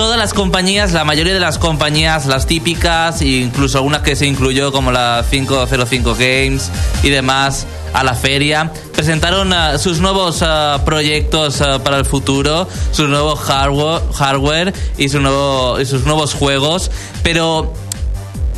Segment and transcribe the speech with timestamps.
[0.00, 4.72] todas las compañías, la mayoría de las compañías, las típicas, incluso algunas que se incluyó
[4.72, 6.70] como la 505 Games
[7.02, 12.66] y demás a la feria, presentaron uh, sus nuevos uh, proyectos uh, para el futuro,
[12.92, 16.90] su nuevo hardware, hardware y, su nuevo, y sus nuevos juegos,
[17.22, 17.74] pero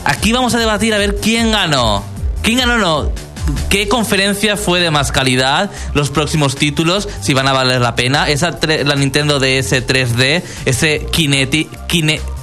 [0.05, 2.05] aquí vamos a debatir a ver quién ganó.
[2.43, 3.22] ¿Quién ganó no?
[3.69, 5.71] ¿Qué conferencia fue de más calidad?
[5.95, 8.29] Los próximos títulos, si van a valer la pena.
[8.29, 11.89] Esa la Nintendo DS 3D, ese Kinect,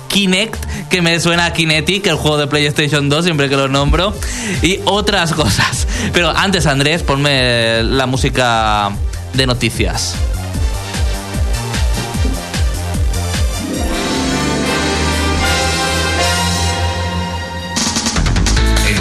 [0.07, 4.13] Kinect, que me suena a Kinetic, el juego de PlayStation 2, siempre que lo nombro,
[4.61, 5.87] y otras cosas.
[6.13, 8.91] Pero antes, Andrés, ponme la música
[9.33, 10.15] de noticias.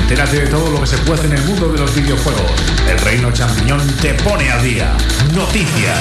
[0.09, 2.51] Entérate de todo lo que se puede en el mundo de los videojuegos.
[2.91, 4.91] El Reino Champiñón te pone al día.
[5.35, 5.99] Noticias.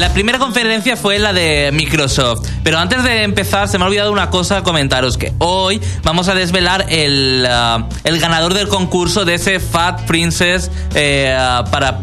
[0.00, 2.48] La primera conferencia fue la de Microsoft.
[2.64, 6.34] Pero antes de empezar, se me ha olvidado una cosa comentaros: que hoy vamos a
[6.34, 12.00] desvelar el, uh, el ganador del concurso de ese Fat Princess eh, uh, para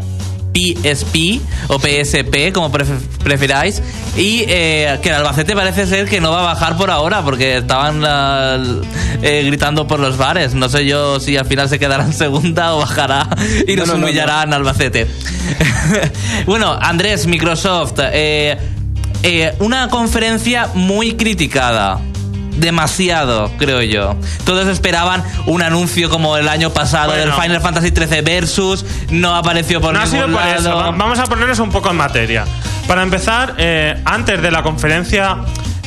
[0.54, 3.82] PSP o PSP, como preferáis.
[4.16, 7.58] Y eh, que el Albacete parece ser que no va a bajar por ahora porque
[7.58, 8.02] estaban
[9.22, 10.54] eh, gritando por los bares.
[10.54, 13.28] No sé yo si al final se quedará en segunda o bajará
[13.66, 15.06] y nos humillará en Albacete.
[16.46, 17.98] bueno, Andrés, Microsoft.
[18.12, 18.56] Eh,
[19.58, 21.98] una conferencia muy criticada
[22.56, 24.16] demasiado, creo yo.
[24.44, 29.80] Todos esperaban un anuncio como el año pasado del Final Fantasy XIII Versus, no apareció
[29.80, 30.92] por no ningún ha sido por Eso.
[30.96, 32.44] Vamos a ponernos un poco en materia.
[32.86, 35.38] Para empezar, eh, antes de la conferencia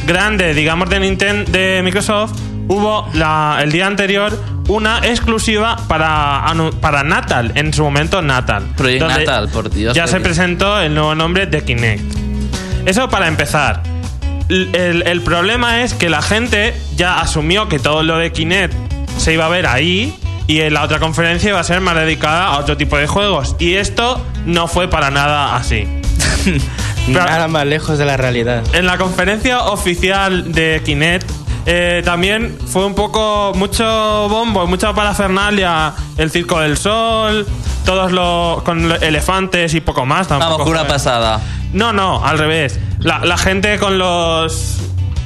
[0.05, 2.33] grande, digamos, de Nintendo, de Microsoft,
[2.67, 6.43] hubo la, el día anterior una exclusiva para,
[6.81, 8.63] para Natal, en su momento Natal.
[8.75, 9.95] Project Natal, por Dios.
[9.95, 12.03] Ya se presentó el nuevo nombre de Kinect.
[12.85, 13.83] Eso para empezar
[14.49, 18.73] el, problema es que la gente ya asumió que todo lo de Kinect
[19.17, 22.47] se iba a ver ahí y en la otra conferencia iba a ser más dedicada
[22.47, 23.55] a otro tipo de juegos.
[23.59, 25.87] Y esto no fue para nada así.
[27.07, 28.63] nada más lejos de la realidad.
[28.73, 31.29] En la conferencia oficial de Kinect
[31.69, 33.83] eh, también fue un poco mucho
[34.29, 37.45] bombo, mucha parafernalia, el Circo del Sol,
[37.85, 40.29] todos los con elefantes y poco más.
[40.29, 41.41] Tampoco Vamos, una pasada.
[41.73, 42.79] No, no, al revés.
[42.99, 44.77] La, gente con los.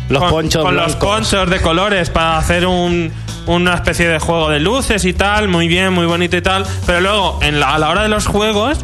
[0.10, 0.64] Los ponchos.
[0.64, 3.14] Con los ponchos de colores para hacer un,
[3.46, 5.48] una especie de juego de luces y tal.
[5.48, 6.66] Muy bien, muy bonito y tal.
[6.88, 8.84] Pero luego, en a la hora de los juegos,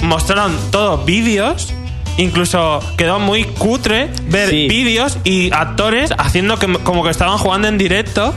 [0.00, 1.74] mostraron todos vídeos.
[2.16, 7.78] Incluso quedó muy cutre ver vídeos y actores haciendo que, como que estaban jugando en
[7.78, 8.34] directo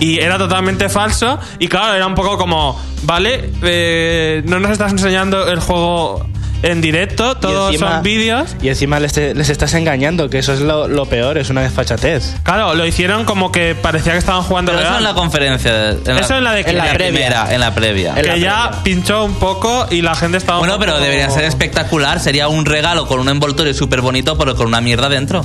[0.00, 1.38] y era totalmente falso.
[1.58, 6.29] Y claro, era un poco como, vale, eh, no nos estás enseñando el juego
[6.62, 8.56] en directo, todos son vídeos.
[8.62, 12.36] Y encima les, estás engañando, que eso es lo, peor, es una desfachatez.
[12.42, 15.90] Claro, lo hicieron como que parecía que estaban jugando Pero eso en la conferencia.
[15.90, 18.14] eso en la de en la, primera, en la previa.
[18.14, 20.58] Que ya pinchó un poco y la gente estaba.
[20.58, 22.20] Bueno, pero debería ser espectacular.
[22.20, 25.42] Sería un regalo con un envoltorio súper bonito, pero con una mierda dentro.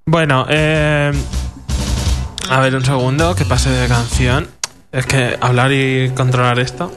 [0.06, 1.12] Bueno, eh,
[2.50, 4.50] a ver un segundo, que pase de canción.
[4.92, 6.92] Es que hablar y controlar esto.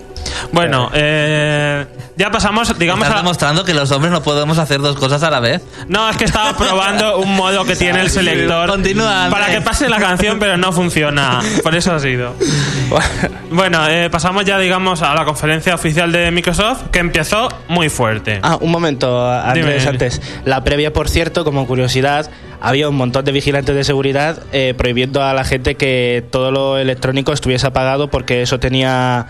[0.52, 1.87] Bueno, eh,
[2.17, 3.06] ya pasamos, digamos.
[3.06, 5.62] ¿Estás demostrando que los hombres no podemos hacer dos cosas a la vez?
[5.88, 8.69] No, es que estaba probando un modo que tiene el selector.
[8.69, 9.29] Continúa.
[9.31, 11.41] Para que pase la canción, pero no funciona.
[11.62, 12.35] Por eso ha sido.
[13.50, 18.40] Bueno, eh, pasamos ya, digamos, a la conferencia oficial de Microsoft, que empezó muy fuerte.
[18.43, 20.20] Ah, un momento, Andrés, antes.
[20.44, 22.29] La previa, por cierto, como curiosidad,
[22.64, 26.79] había un montón de vigilantes de seguridad eh, prohibiendo a la gente que todo lo
[26.79, 29.26] electrónico estuviese apagado porque eso tenía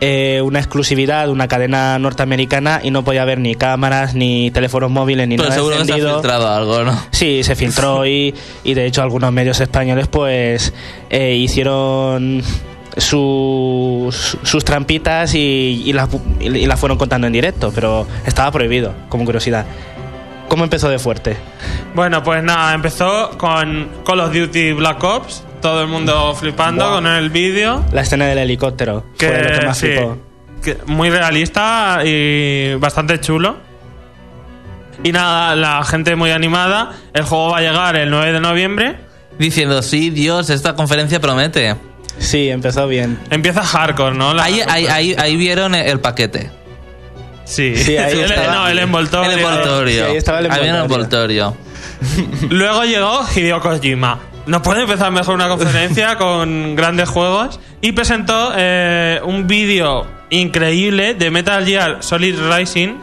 [0.00, 5.28] eh, una exclusividad, una cadena norteamericana y no podía haber ni cámaras, ni teléfonos móviles,
[5.28, 7.00] ni Pero nada seguro que se ha filtrado algo, ¿no?
[7.10, 10.72] Sí, se filtró y, y de hecho algunos medios españoles pues
[11.10, 12.42] eh, hicieron
[12.96, 16.08] sus, sus trampitas y, y las,
[16.40, 19.66] y las fueron contando en directo, pero estaba prohibido, como curiosidad.
[20.48, 21.36] ¿Cómo empezó de fuerte?
[21.94, 25.42] Bueno, pues nada, empezó con Call of Duty Black Ops.
[25.64, 26.94] Todo el mundo flipando Wow.
[26.96, 27.82] con el vídeo.
[27.90, 30.18] La escena del helicóptero Que, fue lo que más sí, flipó.
[30.62, 33.56] que muy realista y bastante chulo.
[35.02, 36.92] Y nada, la gente muy animada.
[37.14, 38.96] El juego va a llegar el 9 de noviembre.
[39.38, 41.76] Diciendo, sí, Dios, esta conferencia promete.
[42.18, 43.18] Sí, empezó bien.
[43.30, 44.34] Empieza hardcore, ¿no?
[44.34, 46.50] La- Ahí, ahí, ahí, ahí vieron el paquete.
[47.46, 48.54] Sí, Sí, ahí El- estaba.
[48.54, 49.30] no, el envoltorio.
[49.32, 50.04] El envoltorio.
[50.04, 51.56] Sí, ahí estaba el Ahí viene el envoltorio.
[52.02, 52.48] envoltorio.
[52.50, 54.20] Luego llegó Hideo Kojima.
[54.46, 57.60] No puede empezar mejor una conferencia con grandes juegos.
[57.80, 62.96] Y presentó eh, un vídeo increíble de Metal Gear Solid Rising.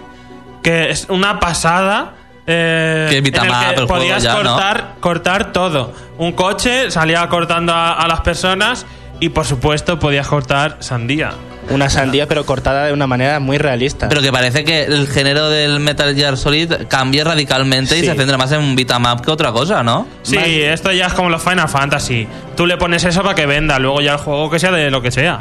[0.63, 2.13] Que es una pasada.
[2.47, 3.31] eh, Que en el
[3.75, 4.41] que podías ya, ¿no?
[4.43, 5.93] cortar, cortar todo.
[6.17, 8.85] Un coche salía cortando a, a las personas.
[9.19, 11.31] Y por supuesto podías cortar sandía.
[11.73, 14.09] Una sandía pero cortada de una manera muy realista.
[14.09, 18.37] Pero que parece que el género del Metal Gear Solid cambia radicalmente y se centra
[18.37, 20.07] más en un beat'em up que otra cosa, ¿no?
[20.23, 22.27] Sí, esto ya es como los Final Fantasy.
[22.55, 25.01] Tú le pones eso para que venda, luego ya el juego que sea de lo
[25.01, 25.39] que sea.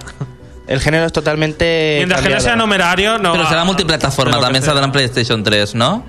[0.66, 1.94] El género es totalmente.
[1.98, 3.32] Mientras que no sea numerario, no.
[3.32, 6.04] Pero va- será multiplataforma, también saldrá en PlayStation 3, ¿no?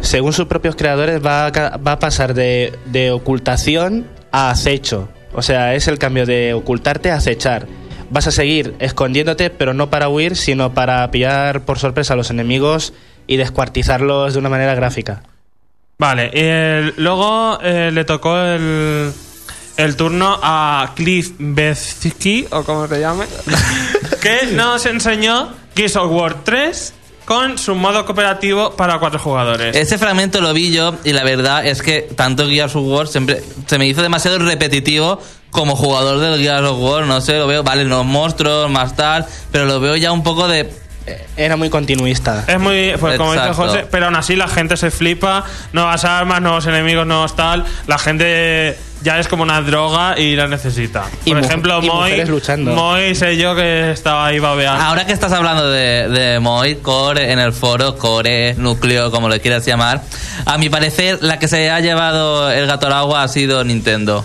[0.00, 5.08] Según sus propios creadores, va a, va a pasar de, de ocultación a acecho.
[5.32, 7.66] O sea, es el cambio de ocultarte a acechar.
[8.10, 12.30] Vas a seguir escondiéndote, pero no para huir, sino para pillar por sorpresa a los
[12.30, 12.92] enemigos
[13.26, 15.22] y descuartizarlos de una manera gráfica.
[15.98, 19.12] Vale, eh, luego le tocó el,
[19.76, 23.26] el turno a Cliff Bezki, o como se llame,
[24.22, 26.94] que nos enseñó Gears of War 3
[27.26, 29.76] con su modo cooperativo para cuatro jugadores.
[29.76, 33.42] Ese fragmento lo vi yo y la verdad es que tanto Gears of War siempre
[33.66, 35.20] se me hizo demasiado repetitivo
[35.50, 37.04] como jugador del Gears of War.
[37.04, 40.46] No sé, lo veo, vale, los monstruos, más tal, pero lo veo ya un poco
[40.48, 40.70] de...
[41.36, 42.44] Era muy continuista.
[42.46, 43.52] Es muy, pues como dice.
[43.52, 47.98] José, pero aún así la gente se flipa, nuevas armas, nuevos enemigos, nuevos tal, la
[47.98, 51.04] gente ya es como una droga y la necesita.
[51.24, 52.72] Y Por ejemplo, y Moy, luchando.
[52.72, 54.82] Moy sé yo que estaba ahí babeando.
[54.82, 59.40] Ahora que estás hablando de, de Moy, Core en el foro, Core, núcleo, como le
[59.40, 60.02] quieras llamar,
[60.44, 64.24] a mi parecer la que se ha llevado el gato al agua ha sido Nintendo.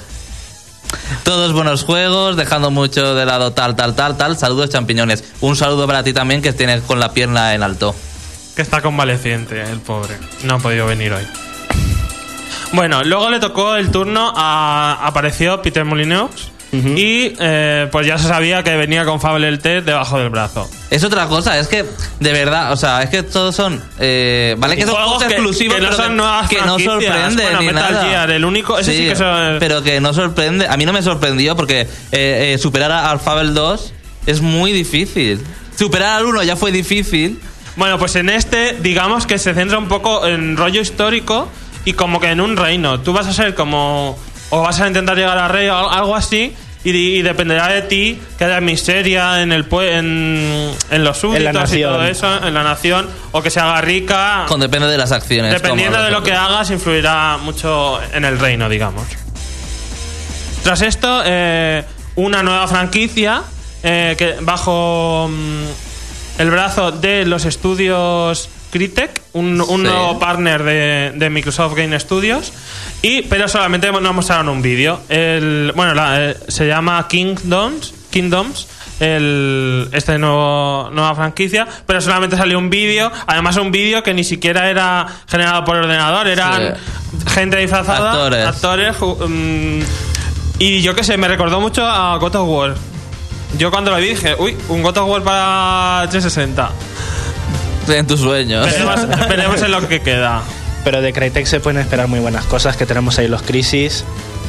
[1.23, 4.37] Todos buenos juegos, dejando mucho de lado tal, tal, tal, tal.
[4.37, 5.23] Saludos champiñones.
[5.41, 7.95] Un saludo para ti también que tienes con la pierna en alto.
[8.55, 10.17] Que está convaleciente, el pobre.
[10.43, 11.23] No ha podido venir hoy.
[12.73, 14.99] Bueno, luego le tocó el turno a.
[15.03, 16.51] Apareció Peter Molyneux.
[16.73, 20.69] Y eh, pues ya se sabía que venía con Fable el T debajo del brazo.
[20.89, 21.83] Es otra cosa, es que,
[22.21, 23.83] de verdad, o sea, es que todos son.
[23.99, 26.79] eh, vale, que son Juegos juegos que- exclusivos, que no pero son nuevas que no
[26.79, 28.05] sorprende Bueno, ni Metal nada.
[28.07, 30.65] Gear, el único- ese sí que son- Pero que no sorprende.
[30.65, 33.91] A mí no me sorprendió porque eh, eh, superar a- al Fable 2
[34.25, 35.41] es muy difícil.
[35.77, 37.37] Superar al 1 ya fue difícil.
[37.75, 41.49] Bueno, pues en este, digamos que se centra un poco en rollo histórico
[41.85, 43.00] y como que en un reino.
[43.01, 44.17] Tú vas a ser como.
[44.50, 46.53] O vas a intentar llegar al rey o algo así.
[46.83, 51.71] Y, y dependerá de ti que haya miseria en el pue- en, en los súbditos
[51.73, 54.45] y todo eso, en la nación, o que se haga rica.
[54.47, 55.53] Con depende de las acciones.
[55.53, 59.03] Dependiendo de lo que hagas, influirá mucho en el reino, digamos.
[60.63, 61.83] Tras esto, eh,
[62.15, 63.43] una nueva franquicia
[63.83, 69.87] eh, que bajo mm, el brazo de los estudios Crytek, un, un Sí.
[69.87, 72.51] nuevo partner de, de Microsoft Game Studios,
[73.01, 75.01] y, pero solamente nos mostraron un vídeo.
[75.09, 78.67] El- Bueno, la- eh, se llama Kingdoms, Kingdoms
[78.99, 84.23] el, este nuevo nueva franquicia, pero solamente salió un vídeo, además un vídeo que ni
[84.23, 86.75] siquiera era generado por ordenador, eran
[87.27, 88.11] gente disfrazada,
[88.47, 88.95] Actores.
[88.99, 89.79] mm,
[90.59, 92.75] y yo qué sé, me recordó mucho a God of War.
[93.57, 96.69] Yo cuando lo vi dije, uy, un God of War para 360.
[97.88, 98.65] En tus sueños.
[98.65, 100.41] Veremos, veremos en lo que queda.
[100.83, 104.03] Pero de Crytek se pueden esperar muy buenas cosas, que tenemos ahí los Crisis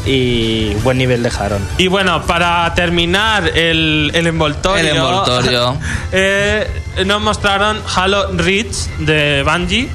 [0.07, 1.67] y buen nivel dejaron.
[1.79, 5.77] Y bueno, para terminar el, el envoltorio, El envoltorio.
[6.13, 6.67] eh,
[7.05, 9.89] nos mostraron Halo Reach de Bungie.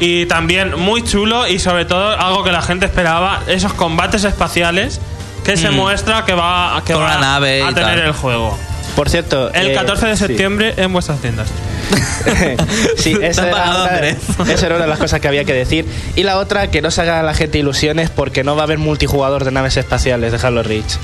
[0.00, 5.00] Y también muy chulo y sobre todo algo que la gente esperaba, esos combates espaciales
[5.44, 5.74] que se Mm.
[5.76, 8.06] muestra que va, que va la nave a tener tal.
[8.08, 8.58] el juego.
[8.96, 9.52] Por cierto...
[9.52, 10.26] El eh, 14 de sí.
[10.26, 11.48] septiembre en vuestras tiendas.
[12.96, 14.16] sí, esa era, pagado, una, Andrés.
[14.48, 15.84] esa era una de las cosas que había que decir.
[16.16, 18.64] Y la otra, que no se haga a la gente ilusiones porque no va a
[18.64, 20.94] haber multijugador de naves espaciales de Halo Reach.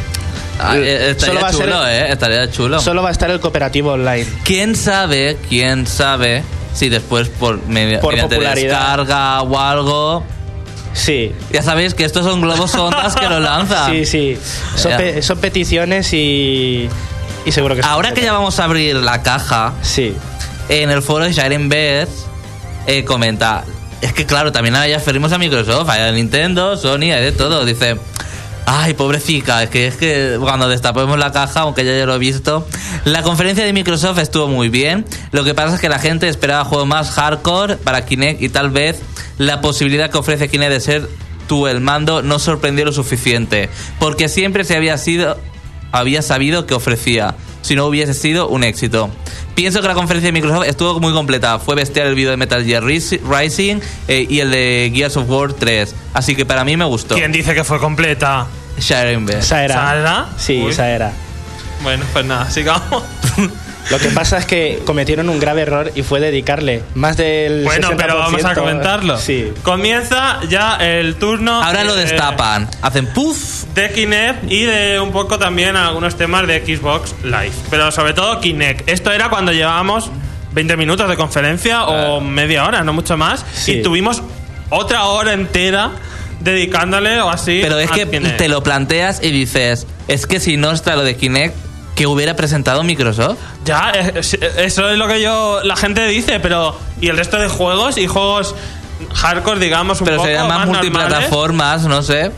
[0.60, 2.12] Ah, eh, Solo estaría va a ser- chulo, ¿eh?
[2.12, 2.80] Estaría chulo.
[2.80, 4.26] Solo va a estar el cooperativo online.
[4.44, 6.42] ¿Quién sabe, quién sabe
[6.74, 8.78] si después por, media- Por mediante popularidad.
[8.78, 10.24] descarga o algo...
[10.92, 11.32] Sí.
[11.52, 13.92] Ya sabéis que estos son globos sondas que lo lanzan.
[13.92, 14.38] Sí, sí.
[14.74, 16.88] Son, pe- son peticiones y.
[17.44, 20.14] Y seguro que Ahora que ya vamos a abrir la caja, Sí.
[20.68, 22.08] en el foro de Sharon Beth
[22.86, 23.64] eh, comenta...
[24.00, 27.64] Es que claro, también hay referimos a Microsoft, a Nintendo, Sony, hay de todo.
[27.64, 27.96] Dice...
[28.66, 32.18] Ay, pobrecita, es que es que cuando destapemos la caja, aunque ya, ya lo he
[32.18, 32.68] visto,
[33.04, 35.04] la conferencia de Microsoft estuvo muy bien.
[35.32, 38.70] Lo que pasa es que la gente esperaba juegos más hardcore para Kinect y tal
[38.70, 39.00] vez
[39.38, 41.08] la posibilidad que ofrece Kinect de ser
[41.48, 45.36] tú el mando no sorprendió lo suficiente, porque siempre se había sido
[45.92, 49.10] había sabido que ofrecía, si no hubiese sido un éxito.
[49.54, 51.58] Pienso que la conferencia de Microsoft estuvo muy completa.
[51.58, 55.28] Fue bestial el vídeo de Metal Gear Ris- Rising eh, y el de Gears of
[55.28, 55.94] War 3.
[56.14, 57.14] Así que para mí me gustó.
[57.16, 58.46] ¿Quién dice que fue completa?
[58.78, 59.38] Sharon Beth.
[59.40, 59.74] Esa era.
[59.74, 60.28] ¿Esa era?
[60.38, 60.70] Sí, Uy.
[60.70, 61.12] esa era.
[61.82, 63.02] Bueno, pues nada, sigamos.
[63.88, 67.64] Lo que pasa es que cometieron un grave error y fue dedicarle más del.
[67.64, 67.96] Bueno, 60%.
[67.96, 69.18] pero vamos a comentarlo.
[69.18, 69.52] Sí.
[69.62, 71.62] Comienza ya el turno.
[71.62, 72.68] Ahora lo eh, destapan.
[72.82, 73.64] Hacen puff.
[73.74, 77.52] De Kinect y de un poco también algunos temas de Xbox Live.
[77.70, 78.88] Pero sobre todo Kinect.
[78.88, 80.10] Esto era cuando llevábamos
[80.52, 83.44] 20 minutos de conferencia o media hora, no mucho más.
[83.54, 83.78] Sí.
[83.78, 84.22] Y tuvimos
[84.70, 85.92] otra hora entera
[86.40, 87.60] dedicándole o así.
[87.62, 88.36] Pero es que Kinect.
[88.36, 91.54] te lo planteas y dices, es que si no está lo de Kinect,
[92.00, 93.36] que hubiera presentado Microsoft?
[93.66, 95.60] Ya, es- es- eso es lo que yo.
[95.64, 96.74] La gente dice, pero.
[96.98, 97.98] ¿Y el resto de juegos?
[97.98, 98.54] Y juegos
[99.16, 100.90] hardcore, digamos, un Pero poco serían más, normales?
[100.90, 102.32] multiplataformas, no sé.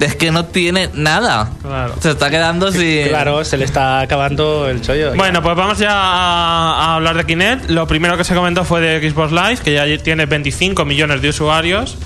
[0.00, 1.48] Es que no tiene nada.
[1.62, 1.94] Claro.
[2.00, 3.06] Se está quedando sin...
[3.08, 5.14] Claro, se le está acabando el chollo.
[5.14, 7.70] Bueno, pues vamos ya a, a hablar de Kinect.
[7.70, 11.28] Lo primero que se comentó fue de Xbox Live, que ya tiene 25 millones de
[11.28, 11.96] usuarios.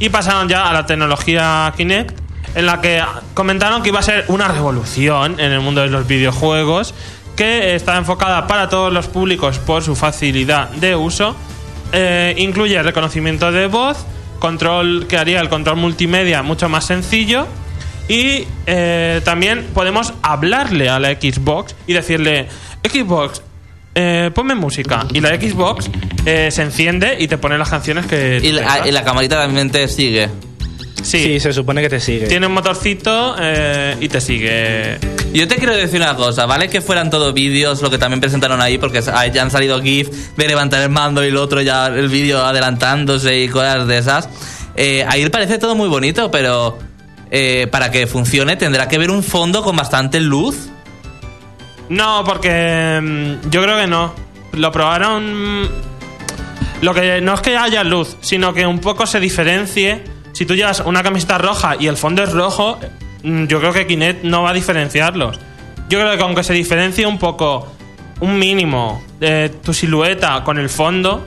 [0.00, 2.19] Y pasaron ya a la tecnología Kinect,
[2.54, 3.02] en la que
[3.34, 6.94] comentaron que iba a ser una revolución en el mundo de los videojuegos,
[7.36, 11.36] que está enfocada para todos los públicos por su facilidad de uso.
[11.92, 14.04] Eh, incluye reconocimiento de voz,
[14.38, 17.46] control que haría el control multimedia mucho más sencillo.
[18.08, 22.48] Y eh, también podemos hablarle a la Xbox y decirle,
[22.82, 23.40] Xbox,
[23.94, 25.06] eh, ponme música.
[25.12, 25.88] Y la Xbox
[26.26, 28.40] eh, se enciende y te pone las canciones que...
[28.42, 30.28] Y la, y la camarita también te sigue.
[31.02, 32.26] Sí, Sí, se supone que te sigue.
[32.26, 34.98] tiene un motorcito eh, y te sigue.
[35.32, 36.68] Yo te quiero decir una cosa, ¿vale?
[36.68, 40.48] Que fueran todos vídeos, lo que también presentaron ahí, porque ya han salido GIF de
[40.48, 44.28] levantar el mando y el otro ya el vídeo adelantándose y cosas de esas.
[44.76, 46.78] Eh, ahí parece todo muy bonito, pero
[47.30, 50.68] eh, para que funcione tendrá que ver un fondo con bastante luz.
[51.88, 54.14] No, porque mm, yo creo que no.
[54.52, 55.62] Lo probaron...
[55.62, 55.68] mm,
[56.82, 60.02] Lo que no es que haya luz, sino que un poco se diferencie.
[60.40, 62.80] Si tú llevas una camiseta roja y el fondo es rojo,
[63.22, 65.38] mm, yo creo que Kinect no va a diferenciarlos.
[65.90, 67.70] Yo creo que aunque se diferencie un poco,
[68.20, 71.26] un mínimo, de tu silueta con el fondo,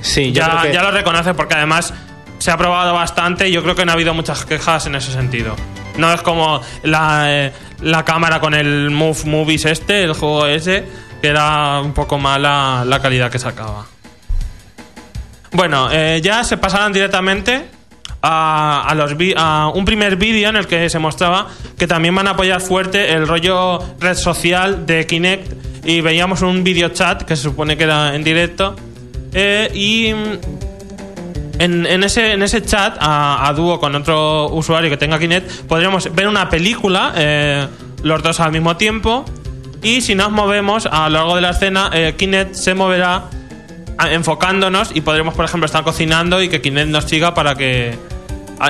[0.00, 1.92] Sí, yo ya, creo que- ya lo reconoce porque además
[2.38, 5.12] se ha probado bastante y yo creo que no ha habido muchas quejas en ese
[5.12, 5.54] sentido.
[5.98, 7.52] No es como la, eh,
[7.82, 10.82] la cámara con el Move Movies este, el juego ese,
[11.20, 13.84] que era un poco mala la calidad que sacaba.
[15.52, 17.73] Bueno, eh, ya se pasaron directamente
[18.26, 22.26] a, a los a un primer vídeo en el que se mostraba que también van
[22.26, 27.36] a apoyar fuerte el rollo red social de Kinect y veíamos un video chat que
[27.36, 28.76] se supone que era en directo
[29.34, 30.06] eh, y
[31.58, 36.26] en, ese, en ese chat a, dúo con otro usuario que tenga Kinect podríamos ver
[36.26, 37.66] una película eh,
[38.02, 39.26] los dos al mismo tiempo
[39.82, 43.24] y si nos movemos a lo largo de la escena eh, Kinect se moverá
[44.10, 47.96] enfocándonos y podremos, por ejemplo, estar cocinando y que Kinect nos siga para que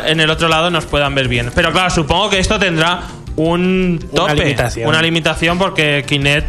[0.07, 1.51] en el otro lado nos puedan ver bien.
[1.55, 3.03] Pero claro, supongo que esto tendrá
[3.37, 4.89] un tope, limitación.
[4.89, 6.47] una limitación porque Kinect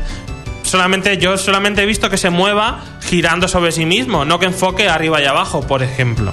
[0.63, 4.87] solamente yo solamente he visto que se mueva girando sobre sí mismo, no que enfoque
[4.89, 6.31] arriba y abajo, por ejemplo.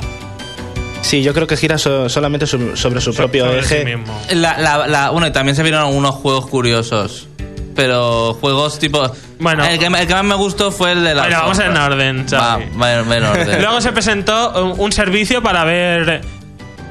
[1.02, 3.96] Sí, yo creo que gira so- solamente su- sobre su propio Sobre sí eje.
[3.96, 4.18] mismo.
[4.30, 7.28] La, la- la- bueno, y también se vieron algunos juegos curiosos.
[7.74, 9.02] Pero juegos tipo...
[9.40, 9.64] Bueno.
[9.64, 11.22] el que, el que más me gustó fue el de la...
[11.22, 12.62] Bueno, vamos en orden, Va, va
[12.94, 13.60] en- va en orden.
[13.62, 16.20] Luego se presentó un, un servicio para ver.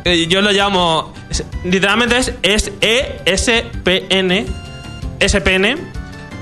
[0.05, 1.13] Eh, yo lo llamo.
[1.63, 4.46] Literalmente es, es ESPN.
[5.20, 5.91] SPN.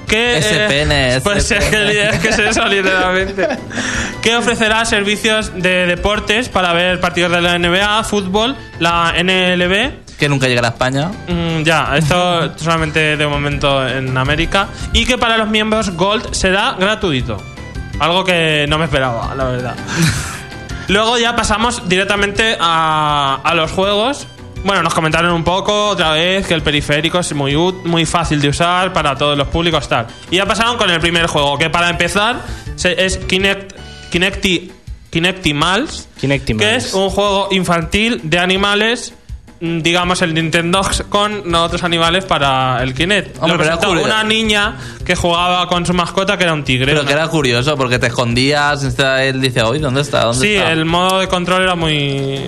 [0.07, 1.69] Que, eh, SPN, pues es SPN.
[1.69, 3.47] que, es que es eso, literalmente.
[4.23, 10.17] que ofrecerá servicios de deportes para ver partidos de la NBA, fútbol, la NLB.
[10.17, 11.11] que nunca llegará a España.
[11.27, 14.69] Mm, ya, esto solamente de momento en América.
[14.93, 17.37] Y que para los miembros Gold será gratuito.
[17.99, 19.75] Algo que no me esperaba, la verdad.
[20.89, 24.27] Luego ya pasamos directamente a, a los juegos.
[24.63, 28.49] Bueno, nos comentaron un poco otra vez que el periférico es muy, muy fácil de
[28.49, 30.07] usar para todos los públicos tal.
[30.29, 32.41] Y ya pasaron con el primer juego, que para empezar
[32.75, 33.73] se- es Kinect,
[34.11, 34.71] Kinecti,
[35.09, 36.69] Kinectimals, Kinectimals.
[36.69, 39.13] que es un juego infantil de animales,
[39.59, 43.37] digamos el Nintendo con otros animales para el Kinect.
[43.41, 46.85] Hombre, Lo pero era una niña que jugaba con su mascota que era un tigre.
[46.87, 47.07] Pero ¿no?
[47.07, 48.83] que era curioso porque te escondías.
[49.19, 50.23] Él dice, oye, ¿dónde está?
[50.25, 50.71] ¿Dónde Sí, está?".
[50.71, 52.39] el modo de control era muy...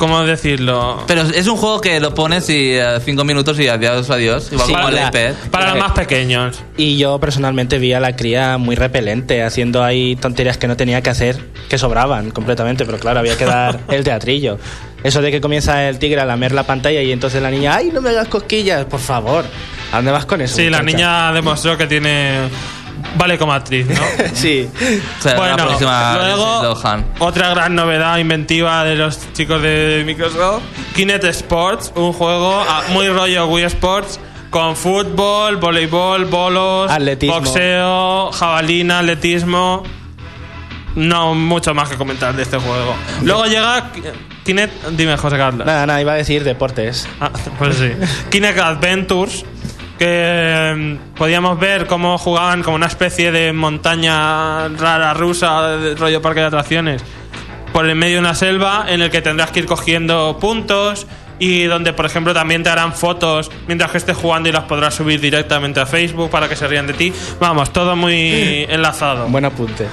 [0.00, 1.04] ¿Cómo decirlo?
[1.06, 4.48] Pero es un juego que lo pones y eh, cinco minutos y adiós, adiós.
[4.50, 5.34] Igual Sí, como el la- iPad.
[5.50, 6.58] Para los más pequeños.
[6.78, 11.02] Y yo personalmente vi a la cría muy repelente, haciendo ahí tonterías que no tenía
[11.02, 11.38] que hacer,
[11.68, 14.58] que sobraban completamente, pero claro, había que dar el teatrillo.
[15.04, 17.90] Eso de que comienza el tigre a lamer la pantalla y entonces la niña, ¡ay,
[17.92, 19.44] no me hagas cosquillas, por favor!
[19.92, 20.56] ¿A dónde vas con eso?
[20.56, 20.96] Sí, la muchacha?
[20.96, 22.48] niña demostró que tiene...
[23.16, 23.94] Vale como actriz, ¿no?
[24.34, 24.68] sí.
[25.36, 26.74] Bueno, próxima luego
[27.18, 30.62] otra gran novedad inventiva de los chicos de Microsoft,
[30.94, 37.40] Kinect Sports, un juego ah, muy rollo Wii Sports con fútbol, voleibol, bolos, Atletismo.
[37.40, 39.82] boxeo, jabalina, atletismo.
[40.96, 42.96] No mucho más que comentar de este juego.
[43.22, 44.02] Luego llega Ki-
[44.44, 45.64] Kinect, dime José Carlos.
[45.64, 47.06] Nada, nada, iba a decir deportes.
[47.20, 47.92] Ah, pues sí.
[48.30, 49.44] Kinect Adventures,
[50.00, 56.22] que mm, podíamos ver cómo jugaban como una especie de montaña rara rusa, de rollo
[56.22, 57.04] parque de atracciones,
[57.74, 61.06] por el medio de una selva en el que tendrás que ir cogiendo puntos
[61.38, 64.94] y donde, por ejemplo, también te harán fotos mientras que estés jugando y las podrás
[64.94, 67.12] subir directamente a Facebook para que se rían de ti.
[67.38, 69.26] Vamos, todo muy enlazado.
[69.26, 69.86] Buen apunte.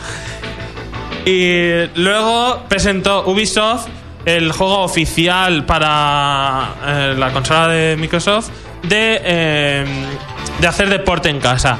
[1.26, 3.88] Y luego presentó Ubisoft
[4.24, 8.50] el juego oficial para eh, la consola de Microsoft
[8.84, 9.86] de, eh,
[10.60, 11.78] de hacer deporte en casa.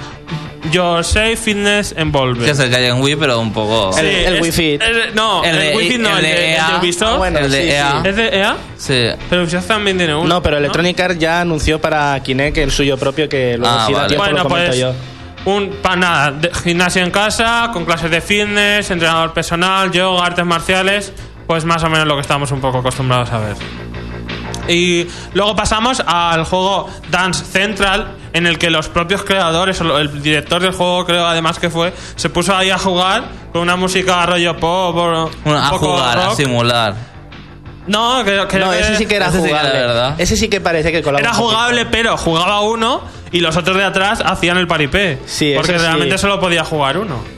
[0.72, 2.44] Your Safe Fitness Envolved.
[2.44, 3.98] Que es el que hay en Wii, pero un poco.
[3.98, 4.82] El- el Wii Fit.
[4.82, 6.78] el- no, El el, Wii Fit no, el el, de de, el de EA.
[6.82, 7.14] Ubisoft.
[7.14, 8.02] Ah, bueno, el de sí, EA.
[8.04, 8.56] ¿Es de EA?
[8.76, 9.06] Sí.
[9.30, 10.28] Pero Ubisoft también tiene uno.
[10.28, 13.94] No, pero Electronic Arts ya anunció para Kinect el suyo propio, que luego Ah, si
[13.94, 14.10] da vale.
[14.10, 14.94] tiempo Bueno, lo pues yo.
[15.46, 20.44] un para nada, de- gimnasia en casa, con clases de fitness, entrenador personal, yoga, artes
[20.46, 21.14] marciales,
[21.46, 23.56] pues más o menos lo que estamos un poco acostumbrados a ver.
[24.68, 30.22] Y luego pasamos al juego Dance Central, en el que los propios creadores, o el
[30.22, 34.26] director del juego creo además que fue, se puso ahí a jugar con una música
[34.26, 36.96] rollo pop, o a poco jugar, a simular.
[37.88, 39.80] No, creo, creo No, que ese sí que era ese sí que era jugable.
[39.80, 40.16] de verdad.
[40.18, 43.02] Ese sí que parece que colaba era jugable, pero jugaba uno
[43.32, 45.20] y los otros de atrás hacían el paripé.
[45.26, 45.78] Sí, porque sí.
[45.86, 47.37] realmente solo podía jugar uno.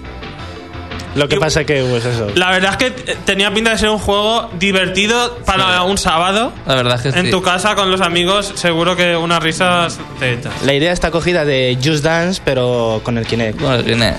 [1.15, 2.27] Lo que Y- pasa que, pues eso.
[2.35, 2.91] La verdad es que
[3.25, 5.83] tenía pinta de ser un juego divertido para Sí.
[5.89, 6.51] un sábado.
[6.67, 7.31] La verdad es que En sí.
[7.31, 10.53] tu casa con los amigos, seguro que unas risas te echas.
[10.63, 13.59] La idea está cogida de Just Dance, pero con el Kinect.
[13.59, 14.13] Bueno, tiene-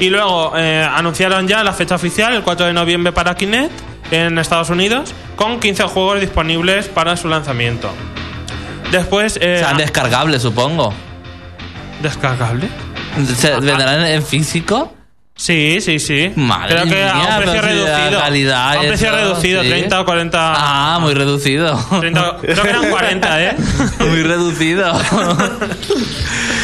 [0.00, 3.72] Y luego eh, anunciaron ya la fecha oficial, el 4 de noviembre para Kinect,
[4.10, 7.90] en Estados Unidos, con 15 juegos disponibles para su lanzamiento.
[8.90, 10.92] Después, eh, Serán descargables, supongo.
[12.02, 12.68] ¿descargable?
[13.36, 14.94] ¿Se vendrán en físico?
[15.40, 16.30] Sí, sí, sí.
[16.36, 18.20] Madre Creo que a mía, un precio reducido.
[18.20, 19.68] calidad a un precio eso, reducido, sí.
[19.70, 20.38] 30 o 40.
[20.54, 21.78] Ah, muy reducido.
[21.98, 23.56] 30 creo que eran 40, ¿eh?
[24.00, 24.92] Muy reducido.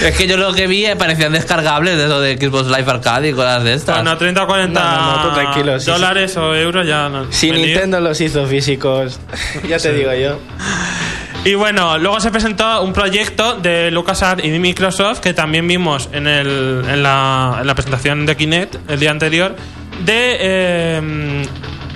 [0.05, 3.31] es que yo lo que vi eh, parecían descargables de eso de Xbox Live Arcade
[3.31, 3.97] y cosas de estas.
[3.97, 5.91] Bueno, 30 o 40 No, no, no, tranquilo, sí, sí.
[5.93, 7.33] dólares o euros ya no.
[7.33, 7.51] Si.
[7.51, 9.19] Nintendo los hizo físicos,
[9.67, 10.39] ya te digo yo.
[11.47, 16.09] Y bueno, luego se presentó un proyecto de LucasArts y de Microsoft que también vimos
[16.13, 19.55] en, el, en, la, en la presentación de Kinect el día anterior
[20.05, 21.47] de, eh,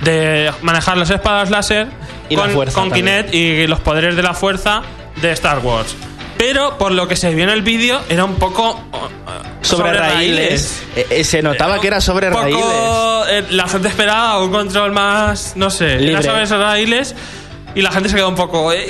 [0.03, 1.87] de manejar las espadas láser
[2.29, 2.93] Y la con, también.
[2.93, 4.83] Kinect y los poderes de la fuerza
[5.21, 5.95] de Star Wars.
[6.37, 10.81] Pero por lo que se vio en el vídeo era un poco eh, Sobre, raíles.
[10.95, 12.63] Eh, eh, se notaba que era sobre poco, raíles.
[13.49, 16.25] eh, la gente esperaba un control más, no sé, Libre.
[16.25, 17.13] era sobre raíles
[17.75, 18.89] y la gente se quedó un poco, "Ey,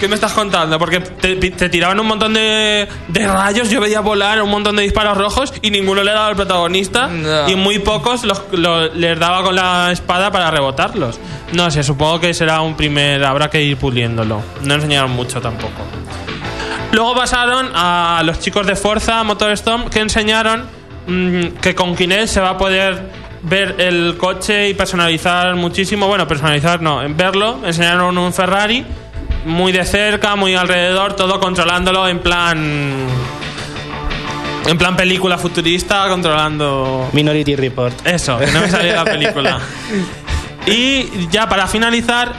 [0.00, 0.78] ¿qué me estás contando?
[0.78, 4.82] Porque te, te tiraban un montón de, de rayos, yo veía volar un montón de
[4.82, 7.48] disparos rojos y ninguno le daba al protagonista No.
[7.48, 11.20] y muy pocos los, los- les daba con la espada para rebotarlos.
[11.52, 14.42] No sé, supongo que será un primer, habrá que ir puliéndolo.
[14.62, 15.82] No enseñaron mucho tampoco.
[16.92, 20.64] Luego pasaron a los chicos de Forza Motorstorm que enseñaron
[21.06, 26.08] mm, que con Kinect se va a poder ver el coche y personalizar muchísimo.
[26.08, 27.60] Bueno, personalizar no, en verlo.
[27.64, 28.84] Enseñaron un Ferrari
[29.44, 33.06] muy de cerca, muy alrededor, todo controlándolo en plan.
[34.66, 37.08] En plan película futurista, controlando.
[37.12, 38.06] Minority Report.
[38.06, 39.60] Eso, que no me salía la película.
[40.66, 42.34] Y ya para finalizar,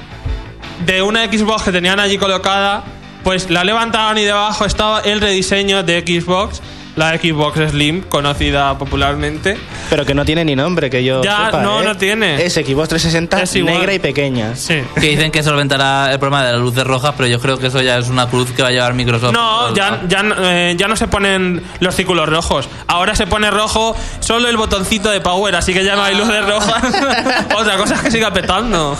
[0.85, 2.83] de una Xbox que tenían allí colocada,
[3.23, 6.61] pues la levantaban y debajo estaba el rediseño de Xbox
[6.95, 9.57] la Xbox Slim, conocida popularmente.
[9.89, 11.23] Pero que no tiene ni nombre, que yo.
[11.23, 11.85] Ya, sepa, no, ¿eh?
[11.85, 12.43] no tiene.
[12.43, 14.55] Es Xbox 360 Es negra y pequeña.
[14.55, 14.81] Sí.
[14.95, 17.81] Que dicen que solventará el problema de las luces rojas, pero yo creo que eso
[17.81, 19.33] ya es una cruz que va a llevar Microsoft.
[19.33, 22.69] No, ya, ya, eh, ya no se ponen los círculos rojos.
[22.87, 26.45] Ahora se pone rojo solo el botoncito de power, así que ya no hay luces
[26.45, 26.83] rojas.
[27.57, 28.97] Otra cosa es que siga petando.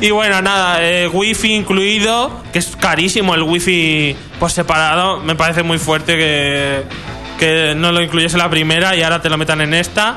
[0.00, 5.20] Y bueno, nada, eh, wifi incluido, que es carísimo el wifi por separado.
[5.20, 6.82] Me parece muy fuerte que,
[7.38, 10.16] que no lo incluyese la primera y ahora te lo metan en esta.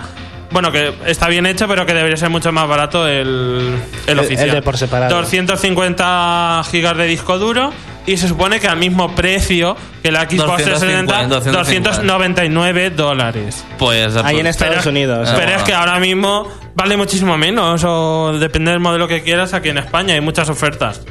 [0.49, 3.75] Bueno, que está bien hecho, pero que debería ser mucho más barato el,
[4.07, 4.49] el El- oficial.
[4.49, 5.15] el de por separado.
[5.17, 7.71] 250 gigas de disco duro
[8.08, 13.63] y se supone que al mismo precio que la Xbox 360, 250, 299 dólares.
[13.78, 14.15] Pues.
[14.15, 15.28] Ahí en pues, Estados Pero- Unidos.
[15.30, 15.60] Ah, Pero bueno.
[15.60, 19.78] es que ahora mismo vale muchísimo menos o depende del modelo que quieras aquí en
[19.78, 21.02] España hay muchas ofertas.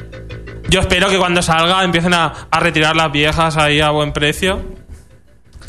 [0.68, 4.64] Yo espero que cuando salga empiecen a, a retirar las viejas ahí a buen precio.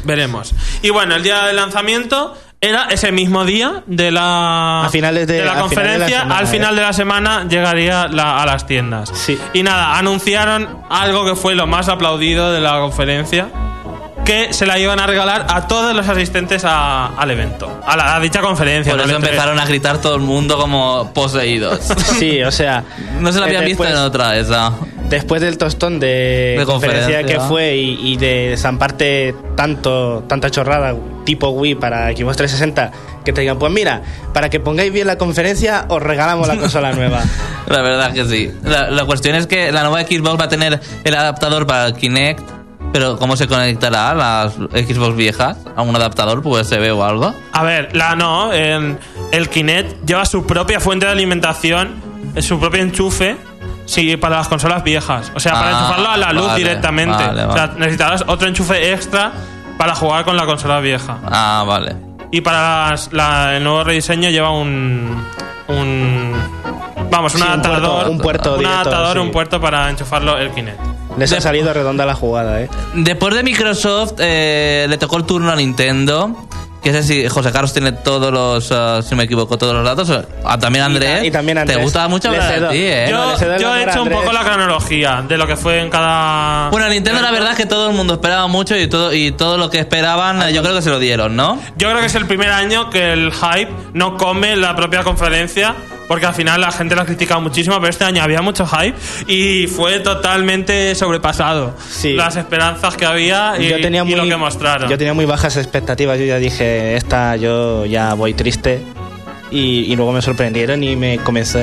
[0.05, 0.53] Veremos.
[0.81, 5.45] Y bueno, el día del lanzamiento era ese mismo día de la, A finales de-
[5.45, 6.19] la a final de la conferencia.
[6.21, 6.75] semana, al final ¿eh?
[6.75, 9.11] de la semana llegaría la- a las tiendas.
[9.13, 9.37] Sí.
[9.53, 13.47] Y nada, anunciaron algo que fue lo más aplaudido de la conferencia.
[14.25, 18.15] Que se la iban a regalar a todos los asistentes a- al evento, a, la,
[18.15, 18.91] a dicha conferencia.
[18.91, 21.79] Por eso empezaron a gritar todo el mundo como poseídos.
[22.19, 22.83] Sí, o sea.
[23.19, 24.73] No se la habían eh, visto después- en otra esa.
[25.09, 27.39] Después del tostón de, De conferencia, conferencia.
[27.39, 30.93] que fue y, y de zamparte tanto, tanta chorrada
[31.23, 32.91] tipo Wii para Xbox 360,
[33.23, 34.01] que te digan, pues mira,
[34.33, 37.21] para que pongáis bien la conferencia, os regalamos la consola nueva.
[37.67, 38.51] La verdad que sí.
[38.63, 41.93] La, la cuestión es que la nueva Xbox va a tener el adaptador para el
[41.93, 42.41] Kinect,
[42.91, 45.57] pero ¿cómo se conectará a las Xbox viejas?
[45.75, 47.33] ¿A un adaptador USB o algo?
[47.53, 48.97] A ver, la no, en-
[49.31, 51.95] el Kinect lleva su propia fuente de alimentación,
[52.35, 53.35] eh, su propio enchufe.
[53.87, 55.31] Sí, para las consolas viejas.
[55.33, 57.23] O sea, para Ah, enchufarlo a la luz vale, directamente.
[57.23, 57.79] vale, O sea, vale.
[57.79, 59.31] necesitarás otro enchufe extra
[59.79, 61.17] para jugar con la consola vieja.
[61.25, 61.95] Ah, vale.
[62.31, 65.25] Y para las- la- el nuevo rediseño lleva un.
[65.69, 66.33] un
[67.09, 67.81] vamos, un Sí, un adaptador.
[67.93, 69.19] puerto- un puerto un directo, adaptador, sí.
[69.19, 70.79] un puerto para enchufarlo el Kinect.
[71.17, 72.69] Les ha salido redonda la jugada, ¿eh?
[72.93, 76.46] Después de Microsoft, eh, le tocó el turno a Nintendo.
[76.81, 80.25] Que sé si José Carlos tiene todos los, eh, si me equivoco, todos los datos.
[80.45, 81.25] Ah, también Andrés.
[81.25, 81.77] y también Andrés.
[81.77, 83.07] Te gusta mucho hablar de ti, ¿eh?
[83.09, 86.69] Yo, yo he hecho un poco la cronología de lo que fue en cada.
[86.69, 89.57] Bueno, Nintendo la verdad es que todo el mundo esperaba mucho y todo, y todo
[89.57, 91.59] lo que esperaban eh, yo creo que se lo dieron, ¿no?
[91.77, 95.75] Yo creo que es el primer año que el hype no come la propia conferencia,
[96.07, 98.95] porque al final la gente la ha criticado muchísimo, pero este año había mucho hype
[99.27, 101.75] y fue totalmente sobrepasado.
[101.89, 102.13] Sí.
[102.13, 104.89] Las esperanzas que había y, yo tenía y muy, lo que mostraron.
[104.89, 106.17] Yo tenía muy bajas expectativas.
[106.17, 108.81] Yo ya dije, esta yo ya voy triste.
[109.49, 111.59] Y, y luego me sorprendieron y me comenzó.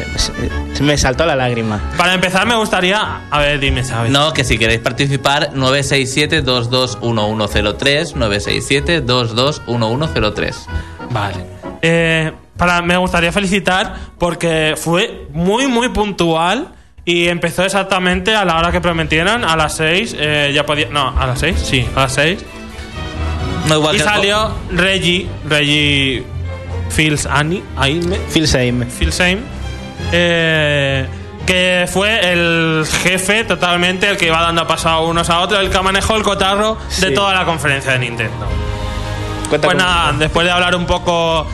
[0.81, 1.93] Me saltó la lágrima.
[1.99, 3.27] Para empezar, me gustaría.
[3.31, 4.11] A ver, dime, ¿sabes?
[4.11, 10.55] No, que si queréis participar, 967-221103, 967-221103.
[11.11, 11.45] Vale.
[11.83, 16.69] Eh, para, me gustaría felicitar porque fue muy, muy puntual
[17.05, 20.17] y empezó exactamente a la hora que prometieron, a las 6.
[20.19, 20.89] eh, ya podía.
[20.91, 22.45] No, a las 6, sí, a las 6.
[23.69, 26.25] No, igual Y que- salió Reggie, Reggie
[26.91, 28.87] Fields Annie, ahí me, Phil Same.
[28.87, 29.39] Phil Same,
[30.13, 31.07] eh,
[31.47, 35.71] que fue el jefe totalmente, el que iba dando paso a unos a otros, el
[35.71, 38.47] que manejó el cotarro de toda la conferencia de Nintendo.
[39.49, 41.47] Cuenta Pues nada, después de hablar un poco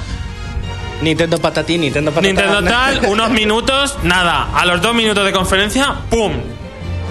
[1.02, 2.36] Nintendo patatín, Nintendo patatín.
[2.36, 6.32] Nintendo tal, unos minutos, nada, a los dos minutos de conferencia, ¡pum!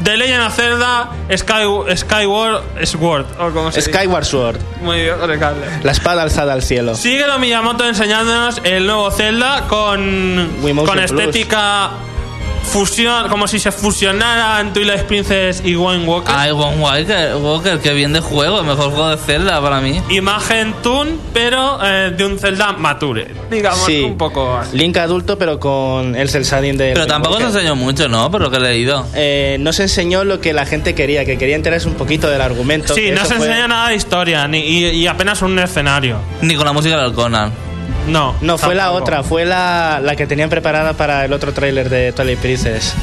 [0.04, 3.92] The Legend of Zelda Sky, Skyward Sword, o como se dice.
[3.92, 4.60] Skyward Sword.
[4.82, 5.66] Muy bien, recable.
[5.84, 6.96] La espada alzada al cielo.
[6.96, 11.46] Sigue lo Miyamoto enseñándonos el nuevo Zelda con, Wiimotion con Plus.
[12.64, 16.32] Fusión, como si se fusionaran Twilight Princess y Wind Walker.
[16.36, 20.00] Ay, One Walker, Walker, qué bien de juego, el mejor juego de Zelda para mí.
[20.10, 23.28] Imagen Toon, pero eh, de un Zelda mature.
[23.50, 24.02] Digamos, Sí.
[24.02, 24.78] un poco así.
[24.78, 26.92] Link adulto, pero con el cel shading de.
[26.94, 28.30] Pero tampoco se enseñó mucho, ¿no?
[28.30, 29.06] Por lo que he leído.
[29.16, 32.42] Eh, no se enseñó lo que la gente quería, que quería enterarse un poquito del
[32.42, 32.94] argumento.
[32.94, 36.18] Sí, no se fue- enseña nada de historia ni, y, y apenas un escenario.
[36.42, 37.52] Ni con la música del Conan.
[38.10, 38.36] No.
[38.42, 42.12] No, fue la otra, fue la, la que tenían preparada para el otro tráiler de
[42.12, 42.94] Twilight Princess.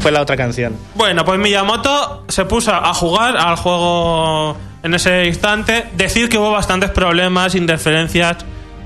[0.00, 0.76] Fue la otra canción.
[0.94, 5.86] Bueno, pues Miyamoto se puso a jugar al juego en ese instante.
[5.94, 8.36] Decir que hubo bastantes problemas, interferencias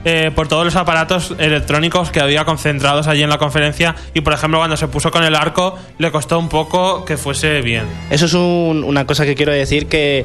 [0.05, 3.95] eh, por todos los aparatos electrónicos que había concentrados allí en la conferencia.
[4.15, 7.61] Y por ejemplo, cuando se puso con el arco, le costó un poco que fuese
[7.61, 7.85] bien.
[8.09, 10.25] Eso es un- una cosa que quiero decir que,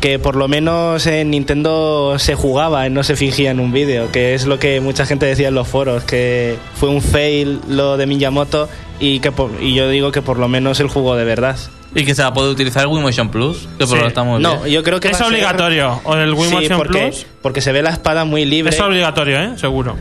[0.00, 4.34] que por lo menos en Nintendo se jugaba, no se fingía en un vídeo, que
[4.34, 8.06] es lo que mucha gente decía en los foros, que fue un fail lo de
[8.06, 8.68] Miyamoto
[9.00, 11.56] y que por- y yo digo que por lo menos él jugó de verdad.
[11.94, 14.02] Y que se va a poder utilizar el Wii Motion Plus, que por Sí.
[14.02, 16.00] lo estamos No, yo creo que Es ser- obligatorio.
[16.04, 17.26] O el Wii Sí, Motion porque, Plus.
[17.40, 18.74] porque se ve la espada muy libre.
[18.74, 19.50] Es obligatorio, ¿eh?
[19.56, 19.96] Seguro.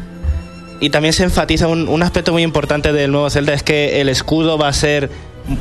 [0.82, 4.10] Y también se enfatiza un, un aspecto muy importante del nuevo Zelda, es que el
[4.10, 5.10] escudo va a ser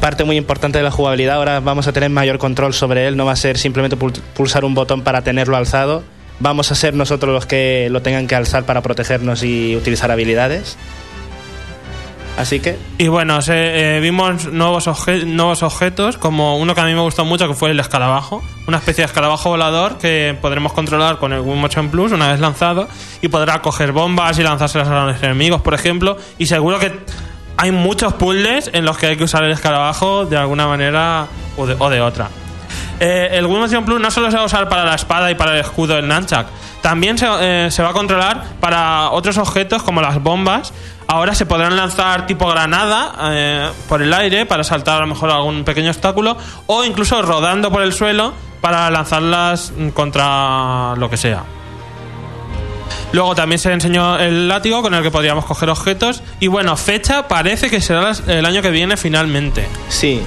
[0.01, 1.37] parte muy importante de la jugabilidad.
[1.37, 4.65] Ahora vamos a tener mayor control sobre él, no va a ser simplemente pul- pulsar
[4.65, 6.03] un botón para tenerlo alzado.
[6.41, 10.77] Vamos a ser nosotros los que lo tengan que alzar para protegernos y utilizar habilidades.
[12.37, 17.25] Así que, Y bueno, eh, vimos nuevos objetos, como uno que a mí me gustó
[17.25, 18.43] mucho, que fue el escarabajo.
[18.67, 22.41] Una especie de escarabajo volador que podremos controlar con el Wii Motion Plus una vez
[22.41, 22.89] lanzado
[23.23, 26.17] y podrá coger bombas y lanzárselas a los enemigos, por ejemplo.
[26.37, 26.91] Y seguro que
[27.57, 31.67] hay muchos puzzles en los que hay que usar el escarabajo de alguna manera o
[31.67, 32.29] de, otra.
[33.01, 35.35] Eh, el Wii Motion Plus no solo se va a usar para la espada y
[35.35, 36.47] para el escudo del Nunchuck,
[36.85, 40.73] también se, eh, va a controlar para otros objetos como las bombas.
[41.07, 45.31] Ahora se podrán lanzar tipo granada eh, por el aire para saltar a lo mejor
[45.31, 46.37] algún pequeño obstáculo
[46.67, 51.45] o incluso rodando por el suelo para lanzarlas mm, contra lo que sea.
[53.15, 56.21] Luego también se enseñó el látigo con el que podríamos coger objetos.
[56.41, 59.69] Y bueno, fecha parece que será el año que viene finalmente.
[59.89, 60.21] sí,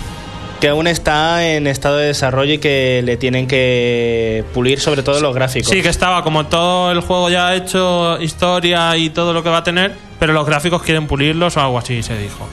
[0.62, 5.20] que aún está en estado de desarrollo y que le tienen que pulir sobre todo
[5.20, 5.70] los gráficos.
[5.70, 9.58] Sí, que estaba como todo el juego ya hecho, historia y todo lo que va
[9.58, 12.48] a tener, pero los gráficos quieren pulirlos o algo así, se dijo.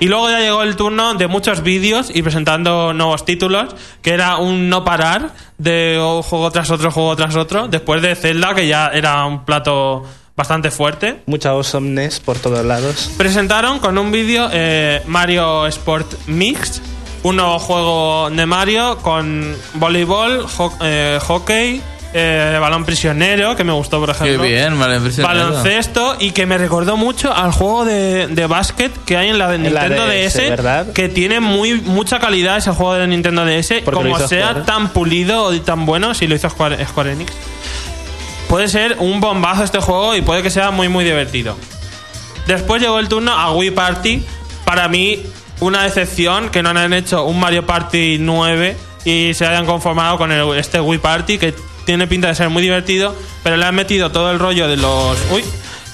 [0.00, 4.36] Y luego ya llegó el turno de muchos vídeos y presentando nuevos títulos, que era
[4.36, 8.68] un no parar de un juego tras otro, juego tras otro, después de Zelda, que
[8.68, 10.04] ya era un plato
[10.36, 11.22] bastante fuerte.
[11.26, 13.10] Mucha awesomeness por todos lados.
[13.18, 16.80] Presentaron con un vídeo eh, Mario Sport Mix,
[17.24, 21.82] un nuevo juego de Mario con voleibol, ho- eh, hockey,
[22.14, 24.44] eh, balón prisionero, que me gustó, por Qué ejemplo.
[24.44, 25.38] bien, vale, impresionante.
[25.42, 29.48] Baloncesto y que me recordó mucho al juego de, de básquet que hay en la
[29.48, 30.92] de En la Nintendo DS, DS, ¿verdad?
[30.92, 34.64] que tiene muy mucha calidad ese juego de Nintendo DS, Porque como sea Square.
[34.64, 37.32] tan pulido y tan bueno, si lo hizo Square, Square Enix.
[38.48, 41.56] Puede ser un bombazo este juego y puede que sea muy muy divertido.
[42.46, 44.22] Después llegó el turno a Wii Party.
[44.64, 45.22] Para mí,
[45.60, 50.32] una decepción que no han hecho un Mario Party 9 y se hayan conformado con
[50.32, 51.54] el- este Wii Party que
[51.88, 55.16] tiene pinta de ser muy divertido, pero le han metido todo el rollo de los.
[55.32, 55.42] Uy,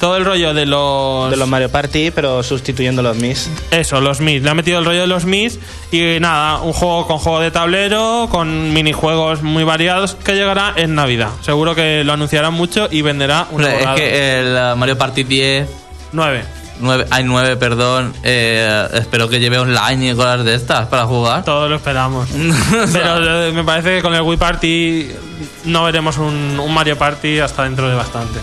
[0.01, 1.31] todo el rollo de los.
[1.31, 3.49] De los Mario Party, pero sustituyendo los Mis.
[3.71, 4.43] Eso, los Mis.
[4.43, 5.61] Le han metido el rollo de los Mis
[5.93, 10.97] y nada, un juego con juego de tablero, con minijuegos muy variados que llegará en
[10.97, 11.29] Navidad.
[11.43, 15.69] Seguro que lo anunciarán mucho y venderá una es que el uh, Mario Party 10,
[16.11, 16.64] 9.
[16.81, 21.45] 9, hay 9, perdón, eh, espero que lleve online y cosas de estas para jugar.
[21.45, 22.29] Todos lo esperamos.
[22.93, 25.09] Pero me parece que con el Wii Party
[25.65, 28.41] no veremos un, un Mario Party hasta dentro de bastante.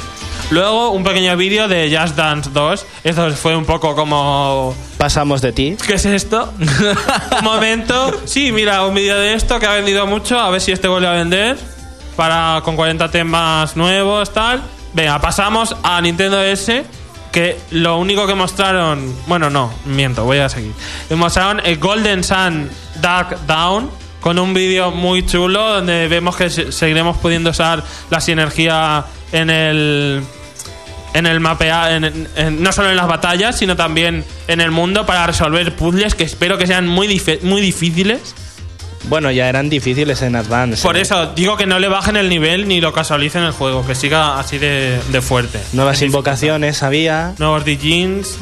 [0.51, 2.85] Luego un pequeño vídeo de Just Dance 2.
[3.05, 4.75] Esto fue un poco como...
[4.97, 5.77] Pasamos de ti.
[5.87, 6.53] ¿Qué es esto?
[7.39, 8.19] un momento.
[8.25, 10.37] Sí, mira, un vídeo de esto que ha vendido mucho.
[10.37, 11.57] A ver si este vuelve a vender.
[12.17, 14.61] Para, con 40 temas nuevos, tal.
[14.93, 16.83] Venga, pasamos a Nintendo S.
[17.31, 19.15] Que lo único que mostraron.
[19.27, 20.73] Bueno, no, miento, voy a seguir.
[21.11, 22.69] Mostraron el Golden Sun
[23.01, 23.89] Dark Down.
[24.19, 25.75] Con un vídeo muy chulo.
[25.75, 30.23] Donde vemos que se- seguiremos pudiendo usar la sinergia en el
[31.13, 35.27] en el mapea, en- no solo en las batallas, sino también en el mundo para
[35.27, 38.33] resolver puzzles que espero que sean muy, muy difíciles.
[39.05, 40.83] Bueno, ya eran difíciles en Advance.
[40.83, 41.01] Por ¿eh?
[41.01, 44.39] eso digo que no le bajen el nivel ni lo casualicen el juego, que siga
[44.39, 45.59] así de, de fuerte.
[45.73, 47.33] Nuevas invocaciones había.
[47.39, 48.37] Nuevos Digins.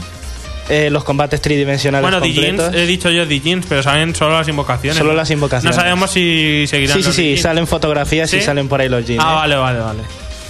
[0.67, 2.75] eh, los combates tridimensionales Bueno, completos.
[2.75, 4.97] he dicho yo Digins, pero salen solo las invocaciones.
[4.97, 5.75] Solo las invocaciones.
[5.75, 9.05] No sabemos si seguirán sí, sí, los sí, salen fotografías y salen por ahí los
[9.05, 9.23] jeans.
[9.25, 10.01] Ah, vale, vale, vale.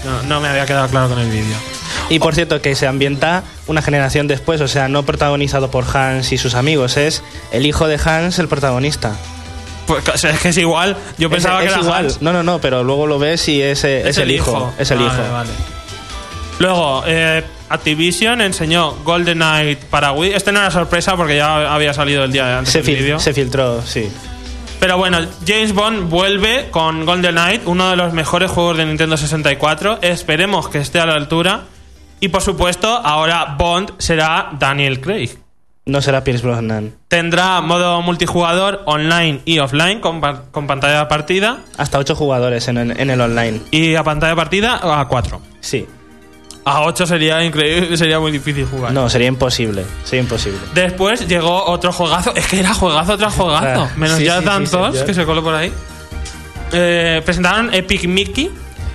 [0.05, 1.55] No, no me había quedado claro con el vídeo.
[2.09, 6.31] Y por cierto, que se ambienta una generación después, o sea, no protagonizado por Hans
[6.31, 9.15] y sus amigos, es el hijo de Hans el protagonista.
[9.89, 10.95] Pues es que es igual.
[11.17, 12.05] Yo pensaba es, que era igual.
[12.05, 12.21] Hans.
[12.21, 14.71] No, no, no, pero luego lo ves y es, eh, es el, hijo.
[14.77, 15.33] Es el Vale, hijo.
[15.33, 15.49] vale.
[16.59, 20.33] Luego, eh, Activision enseñó Golden Knight para Wii.
[20.33, 23.33] Este no era sorpresa porque ya había salido el día de antes Se, fil- se
[23.33, 24.09] filtró, sí.
[24.79, 29.17] Pero bueno, James Bond vuelve con Golden Knight, uno de los mejores juegos de Nintendo
[29.17, 29.99] 64.
[30.01, 31.63] Esperemos que esté a la altura.
[32.21, 35.29] Y por supuesto, ahora Bond será Daniel Craig.
[35.85, 36.93] No será Pierce Brosnan.
[37.07, 41.59] Tendrá modo multijugador online y offline con, pa- con pantalla de partida.
[41.77, 43.61] Hasta ocho jugadores en el, en el online.
[43.71, 45.41] Y a pantalla de partida a 4.
[45.61, 45.87] Sí.
[46.65, 48.91] A 8 sería increíble, sería muy difícil jugar.
[48.93, 49.83] No, sería imposible.
[50.03, 50.59] Sería imposible.
[50.75, 52.35] Después llegó otro juegazo.
[52.35, 53.83] Es que era juegazo tras juegazo.
[53.85, 55.05] Ah, Menos sí, ya sí, Dance sí, 2, señor.
[55.07, 55.71] que se coló por ahí.
[56.71, 58.51] Eh, presentaron Epic Mickey.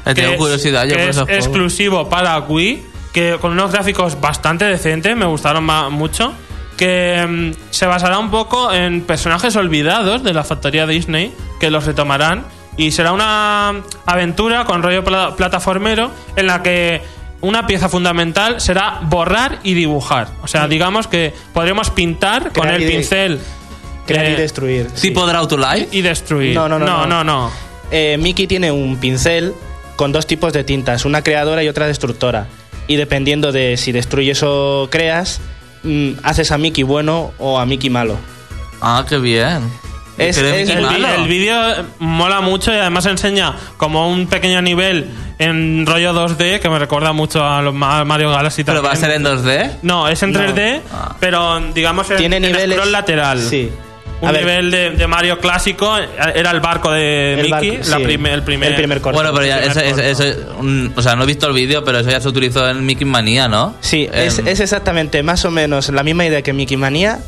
[0.07, 2.83] Eh, tengo que es- curiosidad yo que por es exclusivo para Wii.
[3.13, 5.17] Que con unos gráficos bastante decentes.
[5.17, 6.33] Me gustaron mucho.
[6.77, 11.85] Que mm, se basará un poco en personajes olvidados de la factoría Disney, que los
[11.87, 12.45] retomarán,
[12.77, 17.03] y será una aventura con rollo pla- plataformero en la que
[17.41, 20.29] una pieza fundamental será borrar y dibujar.
[20.43, 23.39] O sea, digamos que podremos pintar con el pincel
[24.07, 24.89] Crear y eh, destruir.
[24.95, 25.09] sí.
[25.09, 25.89] Tipo Draw to Life.
[25.93, 26.55] y destruir.
[26.55, 27.07] No, no, no, no.
[27.07, 27.25] no.
[27.25, 27.51] no.
[27.91, 29.55] Eh, Mickey tiene un pincel
[29.97, 32.49] con dos tipos de tintas, una creadora y otra destructora.
[32.87, 35.41] Y dependiendo de si destruyes o creas,
[36.23, 38.17] haces a Mickey bueno o a Mickey malo.
[38.81, 39.71] Ah, qué bien.
[40.17, 45.11] Es- es- El, el vídeo eh, mola mucho y además enseña como un pequeño nivel
[45.41, 48.97] en rollo 2D que me recuerda mucho a los Ma- Mario Galaxy Pero va a
[48.97, 49.79] ser en 2D.
[49.83, 50.39] No, es en No.
[50.39, 51.17] 3D, Ah.
[51.19, 52.77] pero digamos en, Tiene en niveles.
[52.77, 53.41] scroll lateral.
[53.43, 53.71] Sí.
[54.25, 57.71] Un A ver, nivel de, de Mario clásico eh, era el barco de el Mickey,
[57.79, 59.17] barco- la sí, prime- el primer, el primer corto.
[59.17, 59.61] Bueno, pero ya,
[60.59, 63.05] un- o sea, no he visto el vídeo, pero eso ya se utilizó en Mickey
[63.07, 63.75] Manía, ¿no?
[63.81, 67.19] Sí, es, es exactamente más o menos la misma idea que Mickey Manía.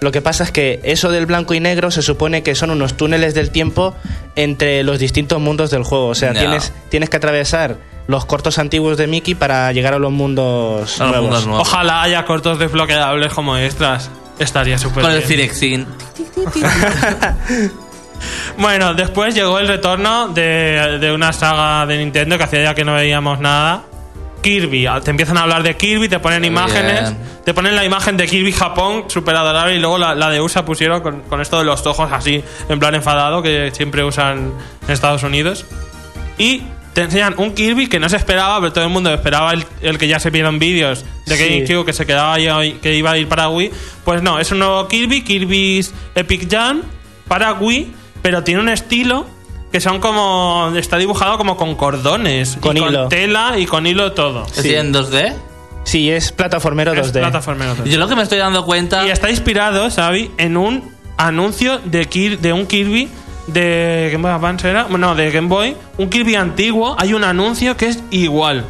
[0.00, 2.94] Lo que pasa es que eso del blanco y negro se supone que son unos
[2.96, 3.94] túneles del tiempo
[4.36, 6.08] entre los distintos mundos del juego.
[6.08, 10.12] O sea, tienes, tienes que atravesar los cortos antiguos de Mickey para llegar a los
[10.12, 11.22] mundos A los nuevos.
[11.22, 11.68] mundos nuevos.
[11.68, 14.10] Ojalá haya cortos desbloqueables como extras.
[14.38, 15.28] Estaría súper Con el bien.
[15.28, 15.86] Firexin.
[18.56, 22.84] Bueno, después llegó el retorno de, de una saga de Nintendo que hacía ya que
[22.84, 23.82] no veíamos nada.
[24.40, 24.86] Kirby.
[25.02, 27.10] Te empiezan a hablar de Kirby, te ponen imágenes.
[27.10, 27.18] bien.
[27.44, 30.64] Te ponen la imagen de Kirby Japón, súper adorable, y luego la, la de USA
[30.64, 34.52] pusieron con, con esto de los ojos así, en plan enfadado, que siempre usan
[34.86, 35.64] en Estados Unidos.
[36.38, 36.62] Y
[36.94, 39.98] te enseñan un Kirby que no se esperaba, pero todo el mundo esperaba el, el
[39.98, 41.44] que ya se vieron vídeos de Sí.
[41.44, 43.70] GameCube que se quedaba ahí, que iba a ir para Wii.
[44.04, 46.82] Pues no, es un nuevo Kirby, Kirby's Epic Jam
[47.28, 49.26] para Wii, pero tiene un estilo
[49.72, 53.00] que son como está dibujado como con cordones, Con y hilo.
[53.00, 54.46] con tela y con hilo todo.
[54.56, 55.34] ¿Es en 2D?
[55.84, 57.18] Sí, es plataformero Es 2D.
[57.20, 57.90] plataformero 2D.
[57.90, 59.04] Yo lo que me estoy dando cuenta.
[59.06, 63.08] Y está inspirado, Xavi, en un anuncio de, Kir- de un Kirby
[63.46, 67.76] de Game Boy Advance era, no, de Game Boy, un Kirby antiguo, hay un anuncio
[67.76, 68.64] que es igual.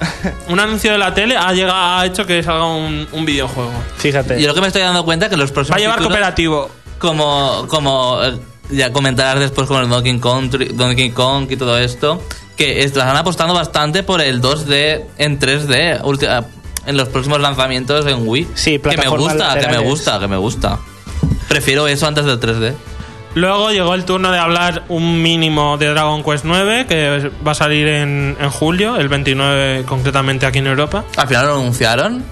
[0.48, 3.72] un anuncio de la tele ha llegado ha hecho que salga un, un videojuego.
[3.96, 4.40] Fíjate.
[4.40, 6.12] Yo lo que me estoy dando cuenta es que los Va próximos a llevar títulos,
[6.16, 6.70] cooperativo.
[6.98, 8.38] como como eh,
[8.70, 12.22] ya comentarás después con el Donkey Kong, Donkey Kong y todo esto,
[12.56, 16.44] que están apostando bastante por el 2D en 3D ulti- ah,
[16.86, 18.48] en los próximos lanzamientos en Wii.
[18.54, 20.78] Sí, que me gusta, que me gusta, que me gusta.
[21.48, 22.74] Prefiero eso antes del 3D.
[23.34, 27.54] Luego llegó el turno de hablar un mínimo de Dragon Quest 9, que va a
[27.54, 31.04] salir en, en julio, el 29 concretamente aquí en Europa.
[31.16, 32.22] Al final lo anunciaron.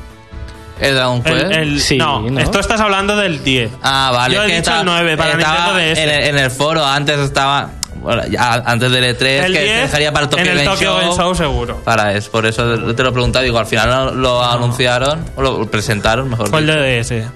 [0.80, 1.42] El Dragon Quest.
[1.44, 2.40] El, el- Sí, no, ¿no?
[2.40, 3.70] esto estás hablando del 10.
[3.82, 4.34] Ah, vale.
[4.36, 5.98] Yo he dicho el 9 para Nintendo DS.
[5.98, 7.70] En el, en el foro, antes estaba.
[7.96, 10.56] Bueno, ya antes del E3, el que se 10 dejaría para el Tokyo en el
[10.64, 11.00] Game Tokyo Show.
[11.00, 11.76] Game Show seguro.
[11.84, 13.44] Para eso, por eso te lo he preguntado.
[13.44, 17.32] Digo, al final lo, lo anunciaron, o lo presentaron, mejor Fue el dicho.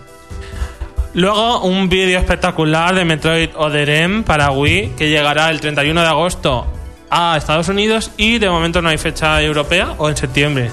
[1.16, 6.07] Luego un vídeo espectacular de Metroid Other M para Wii que llegará el 31 de
[6.07, 6.66] agosto
[7.09, 10.70] a Estados Unidos y de momento no hay fecha europea o en septiembre.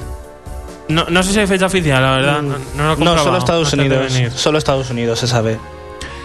[0.89, 2.41] No, no sé si hay fecha oficial, la verdad.
[2.41, 4.11] No, no lo no, solo Estados Unidos.
[4.35, 5.57] Solo Estados Unidos se sabe.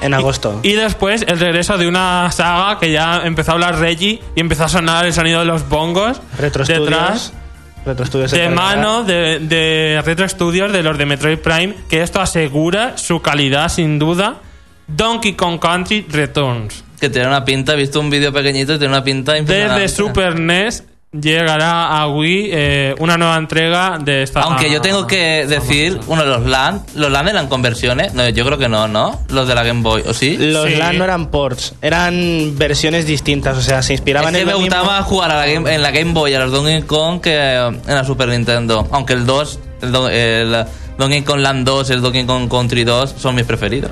[0.01, 0.59] En agosto.
[0.65, 4.65] Y después el regreso de una saga que ya empezó a hablar Reggie y empezó
[4.65, 7.48] a sonar el sonido de los bongos Retro detrás Studios.
[7.85, 12.03] Retro Studios se de mano de, de Retro Studios de los de Metroid Prime, que
[12.03, 14.41] esto asegura su calidad sin duda.
[14.87, 16.85] Donkey Kong Country Returns.
[17.01, 19.83] Que tiene una pinta, he visto un vídeo pequeñito y tiene una pinta impresionante.
[19.83, 25.07] Desde Super NES llegará a Wii eh, una nueva entrega de esta Aunque yo tengo
[25.07, 28.13] que decir, uno, los LAN, los LAN eran conversiones.
[28.15, 29.19] No, yo creo que no, ¿no?
[29.31, 30.37] Los de la Game Boy, ¿o sí?
[30.39, 30.77] Los Sí.
[30.77, 34.53] LAN no eran ports, eran versiones distintas, o sea, se Es inspiraban que en me
[34.53, 34.77] lo mismo.
[34.77, 37.81] gustaba jugar a la Game- en la Game Boy a los Donkey Kong que en
[37.87, 38.87] la Super Nintendo.
[38.91, 40.65] Aunque el 2, el, Do- el
[40.99, 43.91] Donkey Kong Land 2 y el Donkey Kong Country 2 son mis preferidos.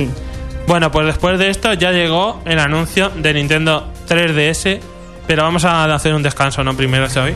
[0.66, 4.80] Bueno, pues después de esto ya llegó el anuncio de Nintendo 3DS.
[5.26, 6.76] Pero vamos a hacer un descanso, ¿no?
[6.76, 7.34] Primero, Xavi.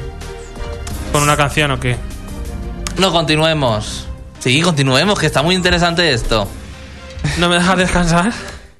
[1.12, 1.96] ¿Con una canción o qué?
[2.98, 4.06] No, continuemos.
[4.40, 6.48] Sí, continuemos, que está muy interesante esto.
[7.38, 8.32] ¿No me dejas descansar?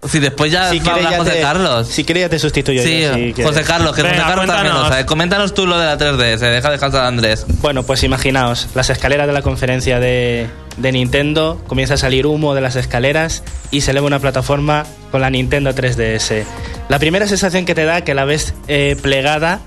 [0.09, 1.89] Si después ya Si va a quieres hablar ya José te- Carlos.
[1.89, 3.43] Si quieres ya te sustituyo Sí, yo, si.
[3.43, 5.07] José Carlos, que Venga, José Carlos también lo sabe.
[5.07, 7.47] Coméntanos tú lo de la 3DS, deja descansar a Andrés.
[7.63, 10.47] Bueno, pues imaginaos, las escaleras de la conferencia de,
[10.77, 13.43] de Nintendo, comienza a salir humo de las escaleras
[13.73, 16.45] y se eleva una plataforma con la Nintendo 3DS.
[16.89, 19.61] La primera sensación que te da que la ves eh, plegada,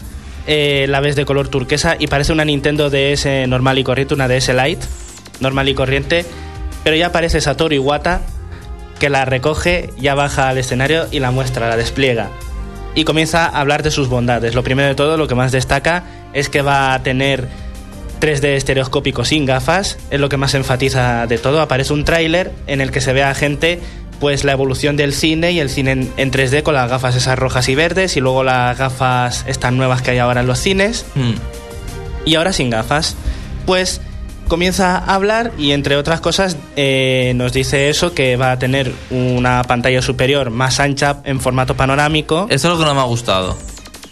[0.48, 4.28] eh, la ves de color turquesa y parece una Nintendo DS normal y corriente, una
[4.28, 4.86] DS Lite,
[5.40, 6.26] normal y corriente,
[6.84, 8.22] pero ya aparece Satoru Iwata
[9.02, 12.30] que la recoge, ya baja al escenario y la muestra, la despliega.
[12.94, 14.54] Y comienza a hablar de sus bondades.
[14.54, 17.48] Lo primero de todo, lo que más destaca es que va a tener
[18.20, 21.62] 3D estereoscópico sin gafas, es lo que más enfatiza de todo.
[21.62, 23.80] Aparece un tráiler en el que se ve a gente
[24.22, 27.38] pues la evolución del cine y el cine en, en 3D con las gafas esas
[27.38, 31.06] rojas y verdes y luego las gafas estas nuevas que hay ahora en los cines
[31.16, 31.32] Mm.
[32.26, 33.16] y ahora sin gafas.
[33.66, 34.00] Pues
[34.48, 38.92] comienza a hablar y entre otras cosas eh, nos dice eso que va a tener
[39.10, 42.48] una pantalla superior más ancha en formato panorámico.
[42.50, 43.58] Eso es lo que no me ha gustado.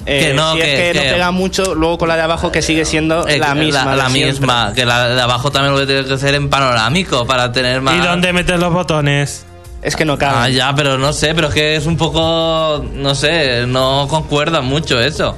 [0.06, 2.52] Eh, que no, si es que- que, no pega mucho, luego con la de abajo
[2.54, 3.96] que sigue siendo Eh, la misma.
[3.96, 4.32] La, siempre.
[4.32, 4.72] misma.
[4.74, 7.96] Que la de abajo también lo tiene que ser en panorámico para tener más.
[7.96, 9.46] ¿Y dónde metes los botones?
[9.82, 10.38] Es que no cabe.
[10.38, 12.84] Ah, ya, pero no sé, pero es que es un poco.
[12.94, 15.36] No sé, no concuerda mucho eso.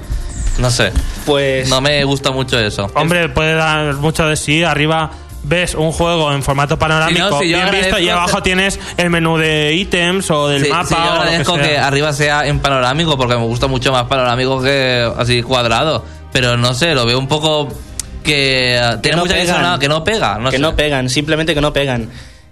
[0.58, 0.92] No sé.
[1.26, 2.90] Pues No me gusta mucho eso.
[2.96, 4.64] Hombre, puede dar mucho de sí.
[4.64, 5.12] Arriba
[5.44, 9.10] ves un juego en formato panorámico Si no, si bien visto y abajo tienes el
[9.10, 12.14] menú de ítems o del Sí, mapa sí, yo o lo que agradezco que, arriba
[12.14, 16.06] sea en panorámico porque me gusta mucho más panorámico que así cuadrado.
[16.32, 17.70] Pero no sé, lo veo un poco
[18.24, 19.80] que eh, tiene no mucha pegan.
[19.80, 20.38] que no pega.
[20.38, 20.62] No que sé.
[20.62, 22.10] no pegan, simplemente que no pegan.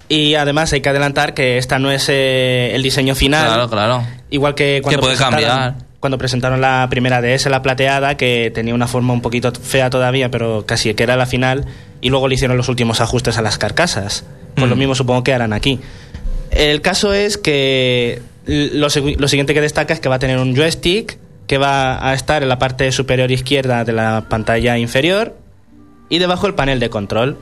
[0.10, 3.46] Y además hay que adelantar que esta no es eh, el diseño final.
[3.46, 4.04] Claro, claro.
[4.32, 5.86] Igual que cuando, Que puede presentaron, cambiar.
[6.00, 10.32] cuando presentaron la primera DS, la plateada, que tenía una forma un poquito fea todavía,
[10.32, 11.66] pero casi que era la final,
[12.02, 14.26] y luego le hicieron los últimos ajustes a las carcasas.
[14.56, 14.70] Pues Mm.
[14.72, 15.80] lo mismo supongo que harán aquí.
[16.50, 20.56] El caso es que lo, lo siguiente que destaca es que va a tener un
[20.56, 25.36] joystick que va a estar en la parte superior izquierda de la pantalla inferior
[26.10, 27.38] y debajo el panel de control.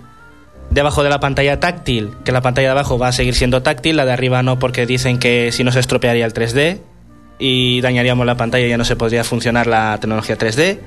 [0.70, 3.96] Debajo de la pantalla táctil, que la pantalla de abajo va a seguir siendo táctil,
[3.96, 6.80] la de arriba no porque dicen que si no se estropearía el 3D
[7.40, 10.80] y dañaríamos la pantalla y ya no se podría funcionar la tecnología 3D.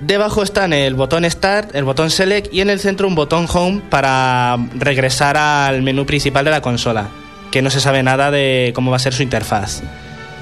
[0.00, 3.82] Debajo están el botón Start, el botón Select y en el centro un botón Home
[3.90, 7.08] para regresar al menú principal de la consola,
[7.50, 9.82] que no se sabe nada de cómo va a ser su interfaz.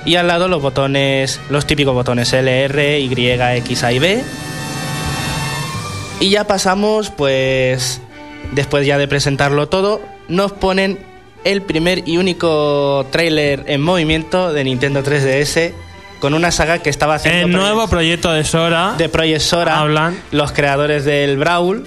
[0.05, 4.23] Y al lado los botones, los típicos botones LR, Y, X, A y B.
[6.21, 8.01] Y ya pasamos, pues,
[8.53, 10.99] después ya de presentarlo todo, nos ponen
[11.45, 15.73] el primer y único tráiler en movimiento de Nintendo 3DS
[16.21, 18.95] con una saga que estaba haciendo El nuevo proyecto de Sora.
[18.99, 20.19] de Project Sora, Hablan.
[20.33, 21.85] los creadores del Brawl.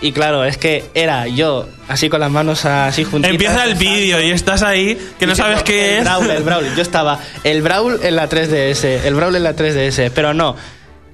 [0.00, 3.30] Y claro, es que era yo, así con las manos así juntitas.
[3.30, 6.04] Empieza el vídeo y estás ahí que no sabes qué el es.
[6.04, 6.74] Brawl, el Brawl.
[6.76, 10.56] Yo estaba el Brawl en la 3DS, el Brawl en la 3DS, pero no.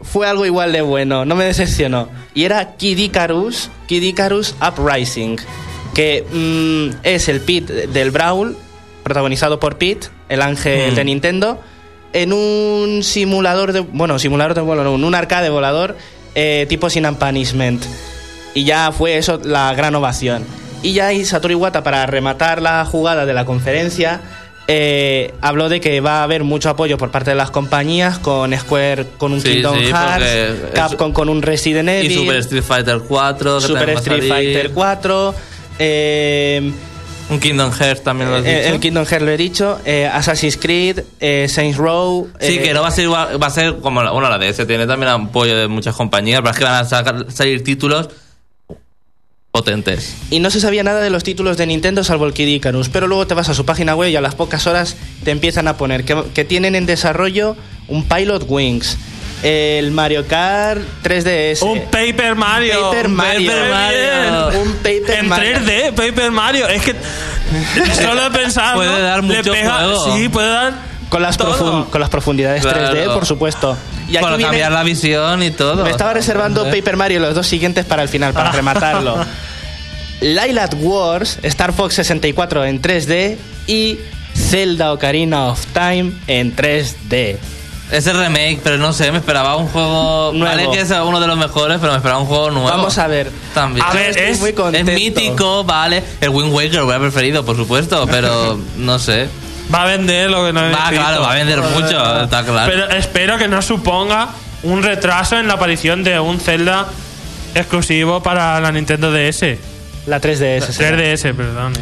[0.03, 2.09] Fue algo igual de bueno, no me decepcionó.
[2.35, 5.37] Y era Kid Icarus, Kid Icarus Uprising,
[5.95, 8.57] que mm, es el Pit del Brawl,
[9.03, 10.95] protagonizado por Pete, el ángel Mm.
[10.95, 11.61] de Nintendo,
[12.13, 13.81] en un simulador de.
[13.81, 15.97] Bueno, simulador de vuelo, no, un arcade volador
[16.35, 17.83] eh, tipo Sin Punishment.
[18.55, 20.45] Y ya fue eso la gran ovación.
[20.83, 24.21] Y ya ahí Satoru Iwata, para rematar la jugada de la conferencia,
[24.73, 28.57] eh, habló de que va a haber mucho apoyo por parte de las compañías, con
[28.57, 32.63] Square con un Sí, Kingdom sí, Hearts, Capcom con un Resident Evil, Y Super Street
[32.63, 33.59] Fighter 4.
[33.59, 34.29] que Super Street.
[34.29, 35.35] Fighter 4,
[35.79, 36.73] eh,
[37.31, 38.75] Un Kingdom Hearts también lo has eh, dicho.
[38.75, 42.29] el Kingdom Hearts lo he dicho, eh, Assassin's Creed, eh, Saints Row.
[42.41, 44.39] Sí, eh, que no va a ser igual, va a ser como la, bueno, la
[44.39, 48.09] DS tiene también apoyo de muchas compañías, pero es que van a sacar- salir títulos
[49.53, 50.15] potentes.
[50.31, 53.07] Y no se sabía nada de los títulos de Nintendo salvo el Kid Icarus, pero
[53.07, 55.77] luego te vas a su página web y a las pocas horas te empiezan a
[55.77, 57.57] poner que, que tienen en desarrollo
[57.89, 58.97] un Pilot Wings,
[59.43, 61.63] el Mario Kart 3DS.
[61.63, 62.91] Un Paper Mario.
[62.91, 63.51] Paper Mario.
[63.51, 64.61] Paper Mario.
[64.61, 65.57] Un Paper en Mario.
[65.59, 66.69] 3D, Paper Mario.
[66.69, 66.95] Es que
[68.01, 68.77] solo he pensado.
[68.77, 70.15] Puede dar Le mucho pega- juego.
[70.17, 70.75] Sí, puede dar.
[71.09, 71.57] con las, todo.
[71.59, 72.95] profun- con las profundidades Claro.
[72.95, 73.77] 3D, por supuesto.
[74.11, 75.85] Y aquí Para viene- cambiar la visión y todo.
[75.85, 76.71] me estaba reservando ¿Eh?
[76.77, 79.25] Paper Mario los dos siguientes para el final, para rematarlo.
[80.21, 83.37] Lilac Wars, Star Fox 64 en 3D
[83.67, 83.99] y
[84.35, 87.39] Zelda Ocarina of Time en 3D.
[87.91, 90.31] Ese remake, pero no sé, me esperaba un juego.
[90.33, 90.45] Nuevo.
[90.57, 92.69] Vale que es uno de los mejores, pero me esperaba un juego nuevo.
[92.69, 93.33] Vamos a ver.
[93.55, 93.85] También.
[93.85, 96.03] A ver, Estoy es- muy es mítico, vale.
[96.21, 99.29] El Wind Waker lo hubiera preferido, por supuesto, pero no sé.
[99.73, 102.71] Va a vender lo que no Va, claro, va a vender mucho, está claro.
[102.73, 104.29] Pero espero que no suponga
[104.63, 106.87] un retraso en la aparición de un Zelda
[107.55, 109.57] exclusivo para la Nintendo DS.
[110.07, 110.73] La 3DS.
[110.73, 110.97] será.
[110.97, 111.73] 3DS, perdón.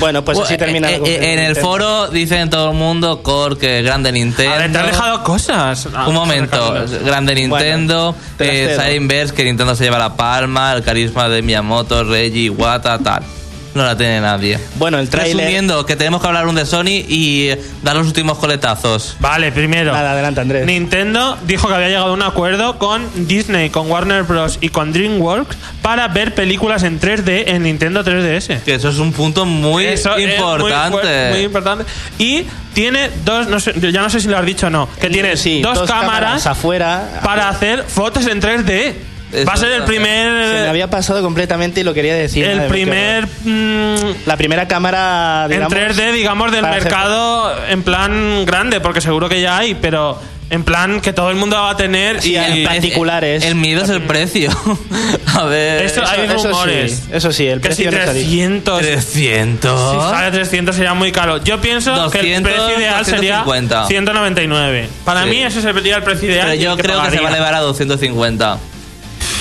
[0.00, 0.90] Bueno, pues así Eh, termina.
[0.90, 4.54] la eh, eh, en de el foro dicen todo el mundo Core que grande Nintendo.
[4.54, 5.88] A ver, te has dejado cosas.
[5.94, 6.74] Ah, Un momento,
[7.04, 12.04] grande Nintendo, te las eh, que Nintendo se lleva la palma, el carisma de Miyamoto,
[12.04, 13.22] Reggie, Iwata, tal.
[13.74, 14.58] No la tiene nadie.
[14.76, 15.36] Bueno, el tráiler.
[15.36, 19.16] Resumiendo, que tenemos que hablar un de Sony y eh, dar los últimos coletazos.
[19.20, 19.92] Vale, primero.
[19.92, 20.66] Nada, adelante, Andrés.
[20.66, 24.58] Nintendo dijo que había llegado a un acuerdo con Disney, con Warner Bros.
[24.60, 28.62] y con DreamWorks para ver películas en 3D en Nintendo 3DS.
[28.62, 30.90] Que eso es un punto muy Eso es muy importante.
[30.92, 31.84] fuerte, muy importante.
[32.18, 32.44] Y
[32.74, 35.36] tiene dos, no sé, ya no sé si lo has dicho o no, que tiene
[35.36, 37.20] Sí, dos, cámaras, afuera.
[37.22, 38.94] para hacer fotos en 3D.
[39.46, 40.68] Va a ser el Se me primer.
[40.68, 42.44] había pasado completamente y lo quería decir.
[42.46, 43.26] El Madre primer.
[43.44, 49.00] mm, La primera cámara, en digamos, 3D, digamos, del hacer- mercado en plan grande, porque
[49.00, 50.18] seguro que ya hay, pero
[50.50, 52.22] en plan que todo el mundo va a tener.
[52.22, 53.44] Sí, y, en particulares.
[53.44, 54.50] El miedo es el precio.
[55.34, 55.84] a ver.
[55.84, 56.92] Eso- hay eso rumores.
[56.94, 58.30] sí, eso sí, el que si precio no está dicho.
[58.30, 58.80] 300.
[58.80, 59.92] 300.
[60.04, 61.36] Si sale 300 sería muy caro.
[61.44, 63.86] Yo pienso que el 200, precio ideal sería 250.
[63.88, 64.88] 199.
[65.04, 65.28] Para Sí.
[65.30, 66.48] mí ese sería el precio ideal.
[66.48, 67.20] Pero yo el creo que se pagaría.
[67.20, 68.58] va a elevar a 250.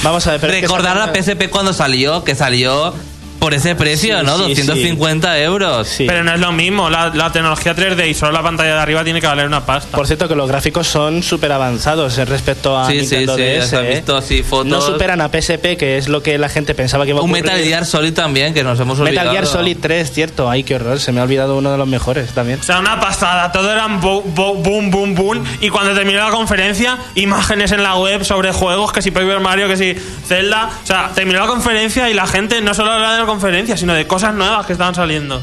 [0.08, 2.94] Vamos a ver, Recordar la PSP cuando salió, que salió
[3.40, 4.38] por ese precio, Sí, ¿no?
[4.38, 5.88] sí, 250 euros.
[5.88, 6.06] Sí.
[6.08, 6.90] Pero no es lo mismo.
[6.90, 9.96] La, la tecnología 3D y solo la pantalla de arriba tiene que valer una pasta.
[9.96, 13.62] Por cierto, que los gráficos son súper avanzados eh, respecto a Nintendo sí, DS.
[13.64, 13.90] has eh.
[13.96, 14.68] visto así fotos.
[14.68, 17.30] No superan a PSP, que es lo que la gente pensaba que iba a Un
[17.30, 17.46] ocurrir.
[17.46, 19.28] Metal Gear Solid también, que nos hemos olvidado.
[19.30, 20.50] Metal Gear Solid 3, cierto.
[20.50, 21.00] Ay, qué horror.
[21.00, 22.60] Se me ha olvidado uno de los mejores también.
[22.60, 23.52] O sea, una pasada.
[23.52, 23.68] Todo
[24.02, 25.44] bo- boom, boom, boom.
[25.62, 29.68] Y cuando terminó la conferencia, imágenes en la web sobre juegos, que si Paper Mario,
[29.68, 29.96] que si
[30.28, 30.70] Zelda.
[30.84, 33.94] O sea, terminó la conferencia y la gente no solo hablaba de la conferencia, sino
[33.94, 35.40] de cosas nuevas que estaban saliendo.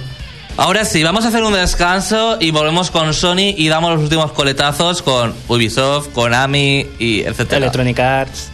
[0.56, 4.32] Ahora sí, vamos a hacer un descanso y volvemos con Sony y damos los últimos
[4.32, 7.58] coletazos con Ubisoft, Konami y etcétera.
[7.58, 8.50] Electronic Arts.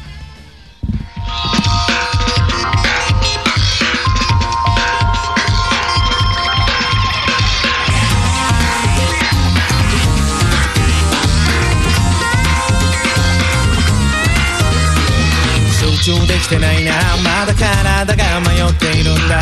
[19.30, 19.38] だ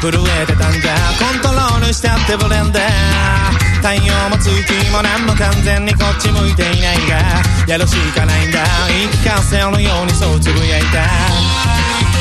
[0.00, 0.94] 震えてたんだ。
[1.18, 2.82] コントロールしたってブレンダー
[3.82, 4.52] 太陽も月
[4.92, 7.42] も何も完全にこっち向いていないが。
[7.66, 8.60] やるしかないんだ。
[8.88, 12.11] 言い聞かせるようにそうつぶやいた。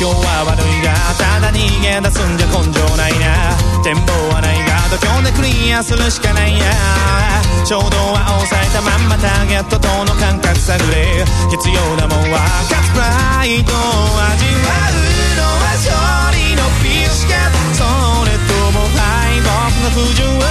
[0.00, 3.52] 状況は悪いがただ逃げ出すんじゃ根性ないな。
[3.84, 6.64] 展望はないが度胸でクリアするしかないや。
[7.68, 11.20] 衝動は抑えたまんまターゲットとの感覚探れ。
[11.52, 13.76] 必要なもんは勝つプライドを
[14.24, 15.04] 味わう
[15.36, 15.92] のは勝
[16.32, 17.84] 利のビスケットそ
[18.24, 20.48] れとも敗北の不純か。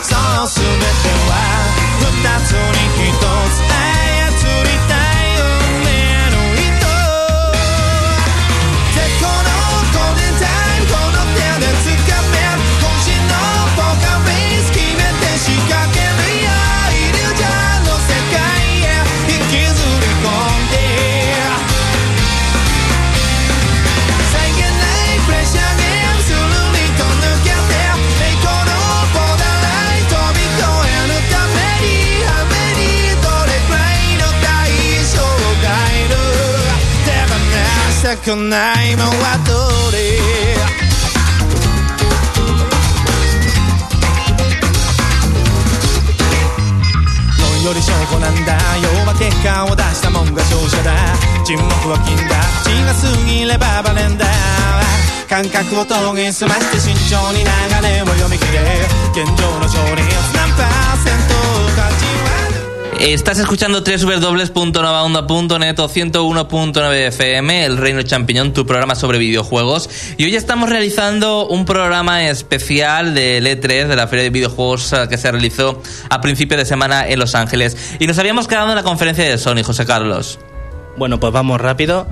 [0.00, 1.36] そう全ては
[2.00, 2.56] 二つ
[38.28, 40.18] くないもんはどれ
[47.40, 48.52] 論より証拠なんだ
[48.82, 50.92] 要は結果を出したもんが勝者だ
[51.42, 54.26] 沈黙は金だ口が過ぎればバレんだ
[55.26, 57.48] 感覚を研ぎ澄まして慎重に流
[57.80, 58.60] れを読み切れ
[59.12, 60.04] 現状の勝率
[60.36, 60.87] 何パーセント勝ちは
[63.00, 69.88] Estás escuchando www.novaonda.net o 101.9 FM, El Reino Champiñón, tu programa sobre videojuegos.
[70.16, 75.06] Y hoy estamos realizando un programa especial del E3, de la Feria de Videojuegos eh,
[75.08, 75.80] que se realizó
[76.10, 77.76] a principio de semana en Los Ángeles.
[78.00, 80.40] Y nos habíamos quedado en la conferencia de Sony, José Carlos.
[80.96, 82.08] Bueno, pues vamos rápido.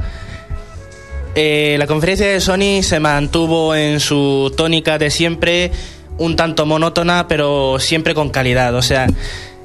[1.34, 5.72] Eh, la conferencia de Sony se mantuvo en su tónica de siempre,
[6.16, 8.74] un tanto monótona, pero siempre con calidad.
[8.76, 9.08] O sea,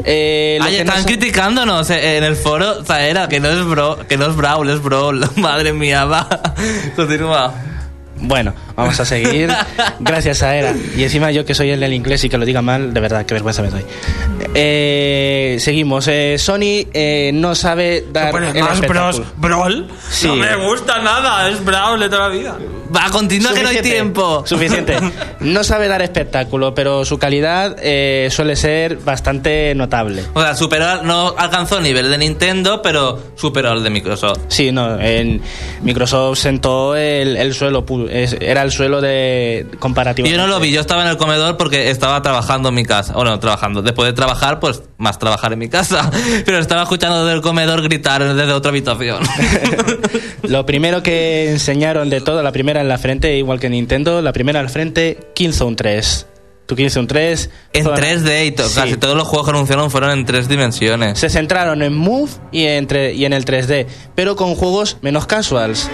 [0.06, 4.18] eh, Ay, no están criticándonos eh, en el foro, Zaera, que no es bro, que
[4.18, 5.28] no es Brawl, es Brawl.
[5.38, 6.28] Madre mía, va.
[6.96, 7.54] Continúa.
[8.18, 9.50] Bueno, vamos a seguir.
[10.00, 10.74] Gracias a Era.
[10.96, 13.26] Y encima yo que soy el del inglés y que lo diga mal, de verdad,
[13.26, 13.84] qué vergüenza me doy.
[14.54, 16.08] Eh, seguimos.
[16.08, 19.22] Eh, Sony eh, no sabe dar Bueno, el más bros.
[19.38, 19.88] Brawl.
[20.10, 20.28] Sí.
[20.28, 22.58] No me gusta nada, es Brawl de toda la vida.
[22.94, 24.44] Va, continúa que no hay Suficiente, tiempo.
[24.46, 24.98] Suficiente.
[25.42, 30.24] No sabe dar espectáculo, pero su calidad eh, suele ser bastante notable.
[30.34, 34.40] O sea, superó, no alcanzó el nivel de Nintendo, pero superó el de Microsoft.
[34.50, 35.42] Sí, no, en
[35.82, 37.84] Microsoft sentó el, el suelo,
[38.40, 40.28] era el suelo de comparativo.
[40.28, 43.14] Yo no lo vi, yo estaba en el comedor porque estaba trabajando en mi casa.
[43.16, 43.82] O no, trabajando.
[43.82, 46.10] Después de trabajar, pues más trabajar en mi casa.
[46.46, 49.24] Pero estaba escuchando del comedor gritar desde otra habitación.
[50.44, 54.34] Lo primero que enseñaron de todo, la primera en la frente, igual que Nintendo, la
[54.34, 56.28] primera en la frente, Killzone 3.
[56.66, 57.50] Tu Killzone 3.
[57.74, 58.76] en toda- 3D y to- Sí.
[58.76, 61.20] casi todos los juegos que anunciaron fueron en tres dimensiones.
[61.20, 65.90] Se centraron en Move y, entre, y en el 3D, pero con juegos menos casuals.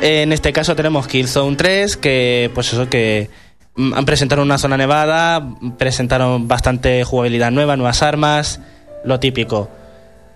[0.00, 3.30] En este caso tenemos Killzone 3, que pues eso que
[3.78, 8.60] Mm, Han presentado una zona nevada, presentaron bastante jugabilidad nueva, nuevas armas,
[9.04, 9.70] lo típico.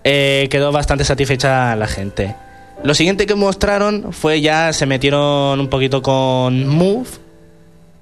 [0.05, 2.35] Eh, quedó bastante satisfecha la gente.
[2.83, 7.09] Lo siguiente que mostraron fue ya se metieron un poquito con Move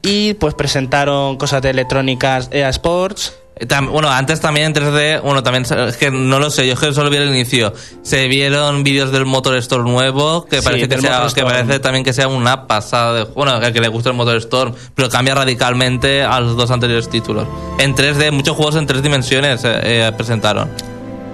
[0.03, 3.35] y pues presentaron cosas de electrónicas EA Sports.
[3.57, 6.79] Eh, Bueno, antes también en 3D, bueno, también es que no lo sé, yo es
[6.79, 7.73] que solo vi el inicio.
[8.01, 12.03] Se vieron vídeos del Motor Storm nuevo, que Sí, parece que sea, que parece también
[12.03, 16.23] que sea una pasada de, bueno, que le gusta el Motor Storm, pero cambia radicalmente
[16.23, 17.47] a los dos anteriores títulos.
[17.77, 20.69] En 3D, muchos juegos en tres dimensiones eh, eh, presentaron.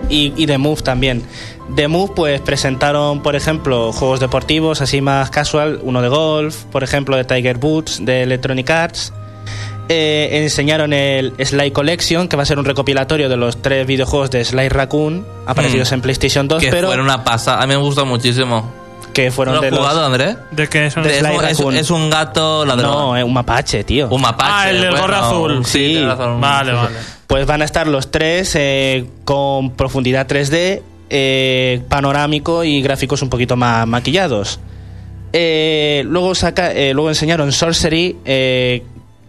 [0.10, 1.24] y, y de Move también.
[1.70, 6.82] De Move pues presentaron, por ejemplo, juegos deportivos así más casual, uno de golf, por
[6.84, 9.14] ejemplo, de Tiger Woods, de Electronic Arts.
[9.90, 14.30] Eh, enseñaron el Sly Collection, que va a ser un recopilatorio de los tres videojuegos
[14.32, 15.94] de Sly Raccoon aparecidos Mm.
[15.94, 18.70] en PlayStation 2, que pero fueron una pasada, a mí me gusta muchísimo.
[19.14, 19.80] que fueron ¿No lo de has los...
[19.80, 20.36] jugado, André?
[20.52, 21.02] ¿De qué son?
[21.04, 22.92] De Es Sly un, es- un gato ladrón.
[22.92, 24.10] No, es un mapache, tío.
[24.10, 24.52] Un mapache.
[24.54, 25.66] Ah, el del bueno, gorro azul.
[25.66, 25.80] Sí, Sí.
[25.94, 26.40] tienes razón.
[26.42, 26.96] Vale, vale.
[27.26, 33.30] Pues van a estar los tres eh, con profundidad 3D, eh, panorámico y gráficos un
[33.30, 34.60] poquito más maquillados.
[35.34, 38.84] Eh, luego, saca, eh, luego enseñaron Sorcery, eh,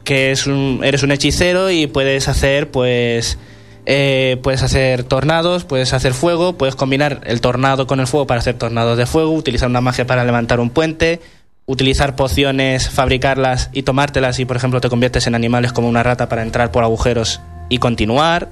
[0.08, 3.36] que es un, eres un hechicero y puedes hacer, pues,
[3.84, 8.40] eh, puedes hacer tornados, puedes hacer fuego, puedes combinar el tornado con el fuego para
[8.40, 11.20] hacer tornados de fuego, utilizar una magia para levantar un puente,
[11.66, 16.26] utilizar pociones, fabricarlas y tomártelas y, por ejemplo, te conviertes en animales como una rata
[16.30, 18.48] para entrar por agujeros y continuar.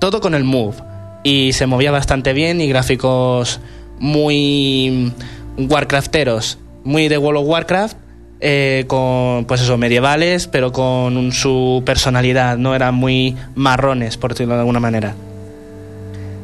[0.00, 0.76] Todo con el Move.
[1.22, 3.60] Y se movía bastante bien y gráficos
[3.98, 5.12] muy
[5.58, 7.98] Warcrafteros, muy de World of Warcraft,
[8.44, 14.54] eh, con, pues eso, medievales, pero con su personalidad, no eran muy marrones, por decirlo
[14.54, 15.14] de alguna manera.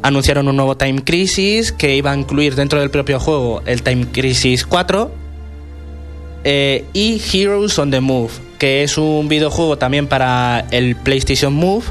[0.03, 4.07] Anunciaron un nuevo Time Crisis que iba a incluir dentro del propio juego el Time
[4.12, 5.11] Crisis 4
[6.44, 8.30] eh, y Heroes on the Move,
[8.61, 11.86] que es un videojuego también para el PlayStation Move,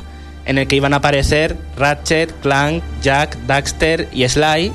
[0.46, 4.72] en el que iban a aparecer Ratchet, Clank, Jack, Daxter y Sly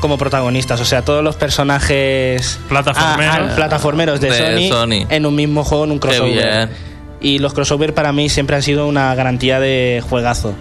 [0.00, 0.80] como protagonistas.
[0.80, 3.52] O sea, todos los personajes Plataformeros.
[3.52, 4.68] plataformeros de, De Sony,
[5.02, 5.06] Sony.
[5.10, 6.32] en un mismo juego, en un Qué crossover.
[6.32, 6.70] bien.
[7.20, 10.54] Y los crossover para mí siempre han sido una garantía de juegazo.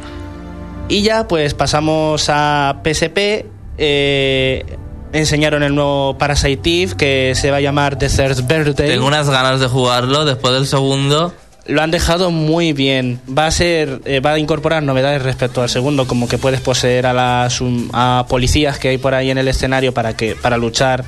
[0.90, 3.46] Y ya pues pasamos a PSP.
[3.78, 4.66] eh,
[5.14, 8.90] enseñaron el nuevo Parasite Eve que se va a llamar The Third Birthday.
[8.90, 11.34] Tengo unas ganas de jugarlo después del segundo.
[11.68, 13.20] Lo han dejado muy bien.
[13.30, 17.06] Va a ser, eh, va a incorporar novedades respecto al segundo, como que puedes poseer
[17.06, 20.58] a las um, a policías que hay por ahí en el escenario para que para
[20.58, 21.04] luchar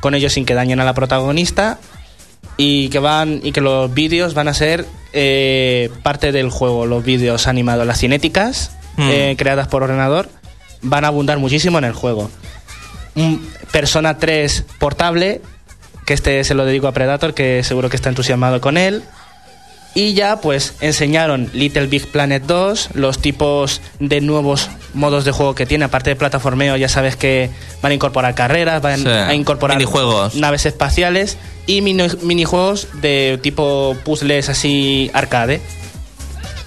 [0.00, 1.78] con ellos sin que dañen a la protagonista
[2.56, 6.86] y que van y que los vídeos van a ser eh, parte del juego.
[6.86, 9.10] Los vídeos animados, las cinéticas Hmm.
[9.12, 10.28] eh, creadas por ordenador
[10.82, 12.30] van a abundar muchísimo en el juego.
[13.14, 15.40] Un Persona 3 portable,
[16.04, 19.04] que este se lo dedico a Predator, que seguro que está entusiasmado con él.
[19.94, 25.54] Y ya pues enseñaron Little Big Planet 2, los tipos de nuevos modos de juego
[25.54, 27.50] que tiene, aparte de plataformeo, ya sabes que
[27.82, 30.34] van a incorporar carreras, van Sí, a incorporar minijuegos.
[30.36, 31.36] naves espaciales
[31.66, 35.60] y mini- minijuegos de tipo puzzles así arcade.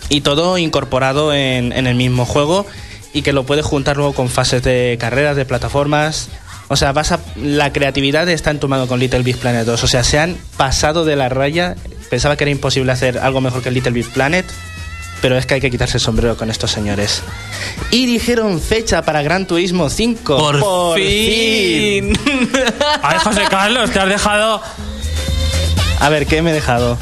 [0.09, 2.65] Y todo incorporado en, en el mismo juego
[3.13, 6.27] y que lo puedes juntar luego con fases de carreras, de plataformas.
[6.67, 9.83] O sea, vas a, la creatividad está en tu mano con Little Big Planet 2.
[9.83, 11.75] O sea, se han pasado de la raya.
[12.11, 14.45] Pensaba que era imposible hacer algo mejor que Little Big Planet.
[15.21, 17.23] Pero es que hay que quitarse el sombrero con estos señores.
[17.89, 20.37] Y dijeron fecha para Gran Turismo 5.
[20.37, 22.11] Por, fin.
[23.01, 24.61] Ay, José Carlos, te has dejado
[25.99, 26.97] A ver, ¿qué me he dejado?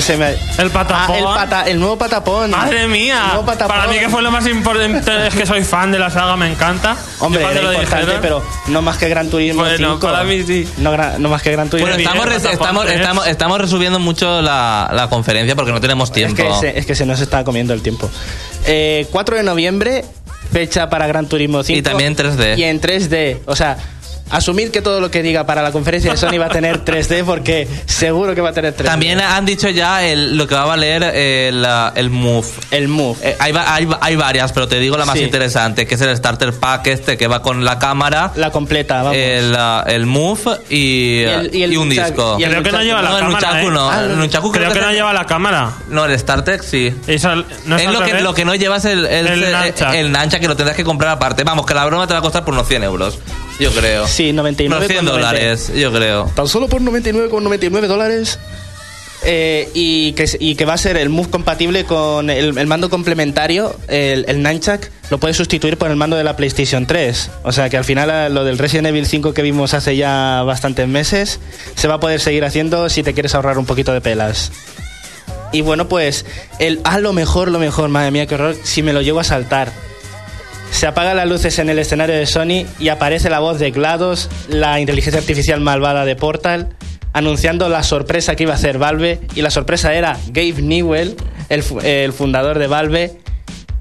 [0.00, 0.30] Que se me...
[0.56, 1.14] el patapón.
[1.14, 2.50] Ah, el, pata- el nuevo patapón.
[2.52, 3.22] Madre El mía.
[3.32, 3.76] nuevo patapón.
[3.76, 6.50] Para mí que fue lo más importante es que soy fan de la saga, me
[6.50, 6.96] encanta.
[7.18, 10.00] Hombre, era lo importante, dijeron- pero no más que Gran Turismo Bueno, 5.
[10.00, 10.66] para mí sí.
[10.78, 13.00] No, no más que Gran Turismo Bueno, estamos, patapón estamos, tres.
[13.00, 16.36] estamos, estamos resumiendo mucho la, la conferencia porque no tenemos Es tiempo.
[16.36, 18.08] que, se, es que se nos está comiendo el tiempo.
[18.66, 20.06] Eh, 4 de noviembre,
[20.50, 21.78] fecha para Gran Turismo 5.
[21.78, 22.56] Y también 3D.
[22.56, 23.40] Y en 3D.
[23.44, 23.76] O sea,
[24.30, 27.24] asumid que todo lo que diga para la conferencia de Sony va a tener 3D
[27.24, 28.84] porque seguro que va a tener 3D.
[28.84, 32.46] También han dicho ya el- lo que va a valer el, ah, el Move.
[32.70, 33.18] el Move.
[33.22, 35.24] Eh, hay, hay, hay varias, pero te digo la más Sí.
[35.24, 39.16] interesante, que es el Starter Pack este que va con la cámara, la completa, vamos.
[39.16, 42.36] el, ah, el Move y, Y el- y el y un disco.
[42.38, 43.70] y el Creo que no Nunchaku- lleva la cámara, ¿eh?
[43.70, 43.90] no.
[43.90, 44.02] Ah,
[44.52, 45.72] Creo que es no el- lleva la cámara.
[45.88, 46.94] No, el StarTech sí.
[47.66, 49.42] No es lo que, lo que no llevas el, el, El
[49.94, 51.44] el, Nunchuck, que lo tendrás que comprar aparte.
[51.44, 53.18] Vamos, que la broma te va a costar por unos 100 euros.
[53.60, 54.06] Yo creo.
[54.08, 55.26] Sí, 99 Unos 100 con 90.
[55.28, 56.24] dólares, yo creo.
[56.34, 58.38] Tan solo por 99,99 dólares.
[59.22, 62.88] Eh, y, que, y que va a ser el Move compatible con el, el mando
[62.88, 64.80] complementario, el, el Nunchuck,
[65.10, 67.30] lo puedes sustituir por el mando de la PlayStation 3.
[67.42, 70.42] O sea que al final a lo del Resident Evil 5 que vimos hace ya
[70.46, 71.38] bastantes meses
[71.74, 74.52] se va a poder seguir haciendo si te quieres ahorrar un poquito de pelas.
[75.52, 76.24] Y bueno, pues
[76.58, 79.24] el a lo mejor, lo mejor, madre mía, qué horror, si me lo llevo a
[79.24, 79.70] saltar.
[80.70, 84.28] Se apagan las luces en el escenario de Sony y aparece la voz de GLaDOS,
[84.48, 86.68] la inteligencia artificial malvada de Portal,
[87.12, 89.20] anunciando la sorpresa que iba a hacer Valve.
[89.34, 91.16] Y la sorpresa era Gabe Newell,
[91.48, 93.18] el, el fundador de Valve,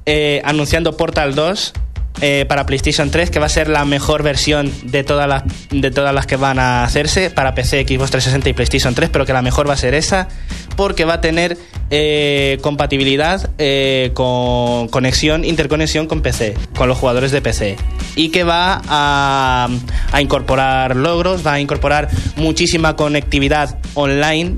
[0.06, 1.74] eh, anunciando Portal 2
[2.22, 5.91] eh, para PlayStation 3, que va a ser la mejor versión de todas, las, de
[5.91, 9.34] todas las que van a hacerse para PC, Xbox 360 y PlayStation 3, pero que
[9.34, 10.28] la mejor va a ser esa,
[10.76, 11.57] porque va a tener
[11.89, 17.78] eh, compatibilidad eh, con conexión, interconexión con PC, con los jugadores de PC.
[18.15, 19.70] Y que va a,
[20.11, 24.57] a incorporar logros, va a incorporar muchísima conectividad online.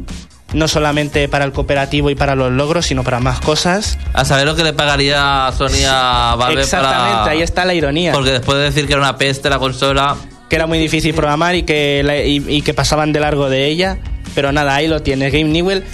[0.54, 3.98] No solamente para el cooperativo y para los logros, sino para más cosas.
[4.14, 7.32] A saber lo que le pagaría Sony a Valve Exactamente, para...
[7.32, 8.12] ahí está la ironía.
[8.12, 10.16] Porque después de decir que era una peste la consola...
[10.50, 13.68] que era muy difícil programar y que, la- y, y que pasaban de largo de
[13.68, 13.98] ella.
[14.36, 15.32] Pero nada, ahí lo tienes.
[15.32, 15.86] Game Newell,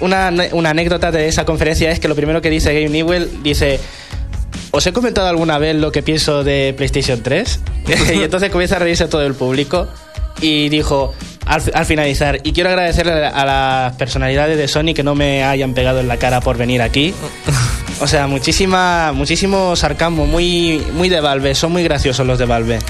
[0.00, 3.80] una, una anécdota de esa conferencia es que lo primero que dice Game Newell dice...
[4.74, 7.60] ¿Os he comentado alguna vez lo que pienso de PlayStation 3?
[8.14, 9.86] y entonces comienza a reírse todo el público
[10.40, 11.14] y dijo
[11.46, 15.74] al, al finalizar, y quiero agradecerle a las personalidades de Sony que no me hayan
[15.74, 17.14] pegado en la cara por venir aquí.
[18.00, 22.80] O sea, muchísima, muchísimo sarcasmo, muy, muy de Valve, son muy graciosos los de Valve.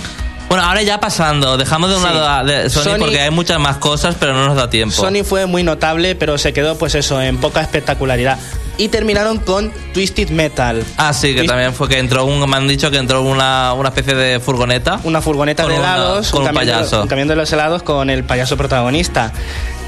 [0.49, 2.09] Bueno, ahora ya pasando, dejamos de un Sí.
[2.09, 4.95] lado a- de Sony, Sony- porque hay muchas más cosas, pero no nos da tiempo.
[4.95, 8.39] Sony fue muy notable, pero se quedó pues eso, en poca espectacularidad.
[8.83, 10.83] Y terminaron con Twisted Metal.
[10.97, 13.72] Ah, sí, que Twist- también fue que entró un, me han dicho que entró una,
[13.74, 14.99] una especie de furgoneta.
[15.05, 17.03] Una furgoneta de una- helados, con un camión de- payaso.
[17.03, 19.33] un camión de los helados con el payaso protagonista.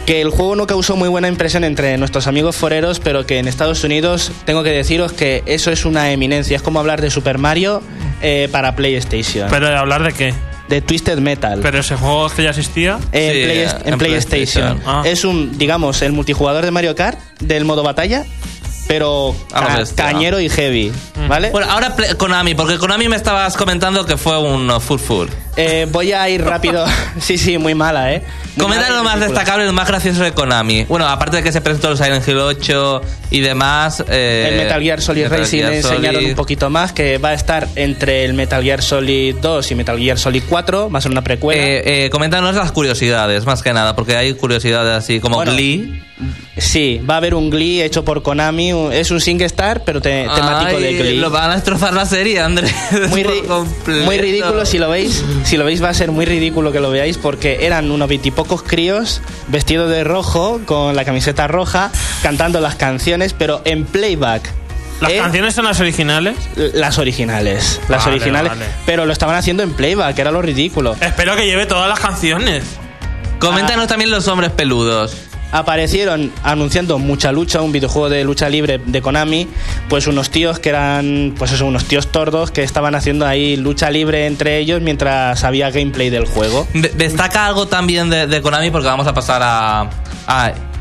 [0.06, 3.48] Que el juego no causó muy buena impresión entre nuestros amigos foreros, pero que en
[3.48, 6.54] Estados Unidos tengo que deciros que eso es una eminencia.
[6.54, 7.82] Es como hablar de Super Mario
[8.22, 9.48] eh, para PlayStation.
[9.50, 10.34] Pero de hablar de qué.
[10.68, 11.58] de Twisted Metal.
[11.62, 12.98] Pero ese juego que ya existía.
[13.12, 14.28] en, Sí, Play- en en PlayStation.
[14.78, 14.82] PlayStation.
[14.86, 15.02] Ah.
[15.04, 18.24] Es un, digamos, el multijugador de Mario Kart del modo batalla,
[18.88, 20.92] pero ca- cañero y heavy,
[21.28, 21.50] ¿vale?
[21.50, 25.28] Bueno, ahora Konami, porque Konami me estabas comentando que fue un uh, full full.
[25.56, 26.84] Eh, voy a ir rápido.
[27.20, 28.22] sí, sí, muy mala, ¿eh?
[28.56, 30.84] Muy Comenta mala y lo más destacable, lo más gracioso de Konami.
[30.84, 33.00] Bueno, aparte de que se presentó el Silent Hill 8
[33.30, 34.02] y demás.
[34.08, 37.34] eh, El Metal Gear Solid Metal Racing Gear enseñaron un poquito más, que va a
[37.34, 41.10] estar entre el Metal Gear Solid 2 y Metal Gear Solid 4, va a ser
[41.12, 41.62] una precuela.
[41.62, 46.00] Eh, eh, coméntanos las curiosidades, más que nada, porque hay curiosidades así como Bueno, Glee.
[46.56, 50.78] Sí, va a haber un Glee hecho por Konami, es un SingStar, pero te- temático
[50.80, 51.16] de Glee.
[51.18, 52.72] Lo van a destrozar la serie, Andrés.
[53.08, 55.24] muy, ri- muy ridículo si lo veis.
[55.44, 58.62] Si lo veis va a ser muy ridículo que lo veáis porque eran unos veintipocos
[58.62, 61.90] críos vestidos de rojo con la camiseta roja
[62.22, 64.50] cantando las canciones, pero en playback.
[65.00, 65.18] ¿Las ¿Eh?
[65.18, 66.36] canciones son las originales?
[66.56, 68.64] Las originales, las Vale, originales, vale.
[68.86, 70.96] pero lo estaban haciendo en playback, era lo ridículo.
[71.00, 72.64] Espero que lleve todas las canciones.
[73.38, 75.14] Coméntanos también los hombres peludos.
[75.56, 79.46] Aparecieron anunciando Mucha Lucha, un videojuego de lucha libre de Konami,
[79.88, 83.88] pues unos tíos que eran, pues eso, unos tíos tordos que estaban haciendo ahí lucha
[83.90, 86.66] libre entre ellos mientras había gameplay del juego.
[86.74, 89.88] De- destaca algo también de, Konami porque vamos a pasar a,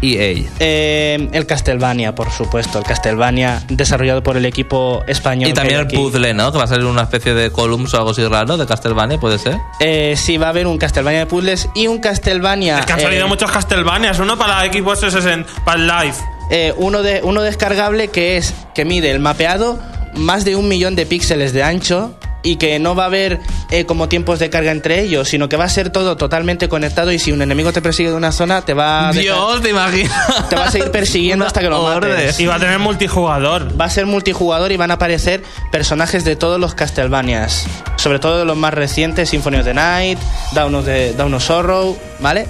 [0.03, 0.43] EA.
[0.59, 5.49] Eh, el Castlevania, por supuesto, el Castlevania desarrollado por el equipo español.
[5.49, 5.95] Y también el aquí.
[5.95, 6.51] puzzle, ¿no?
[6.51, 9.39] Que va a ser una especie de columns o algo así raro de Castlevania, ¿puede
[9.39, 9.57] ser?
[9.79, 12.79] Eh, sí, va a haber un Castlevania de puzzles y un Castlevania.
[12.79, 14.19] Es que han eh, salido muchos Castlevanias.
[14.19, 16.17] Uno para Xbox 360, para el Live.
[16.51, 19.79] eh, uno, de, uno descargable que es que mide el mapeado
[20.15, 22.13] más de un millón de píxeles de ancho
[22.43, 23.39] y que no va a haber
[23.71, 27.11] eh, como tiempos de carga entre ellos, sino que va a ser todo totalmente conectado
[27.13, 29.69] y si un enemigo te persigue de una zona te va a dejar- Dios, te
[29.69, 30.49] imaginas.
[30.49, 32.39] te va a seguir persiguiendo hasta que lo mates.
[32.39, 33.79] Y va a tener multijugador.
[33.79, 35.41] Va a ser multijugador y van a aparecer
[35.71, 37.65] personajes de todos los Castlevanias.
[37.95, 40.19] Sobre todo de los más recientes, Symphony of the Night,
[40.51, 42.45] Dawn of, the, Dawn of Sorrow, ¿vale?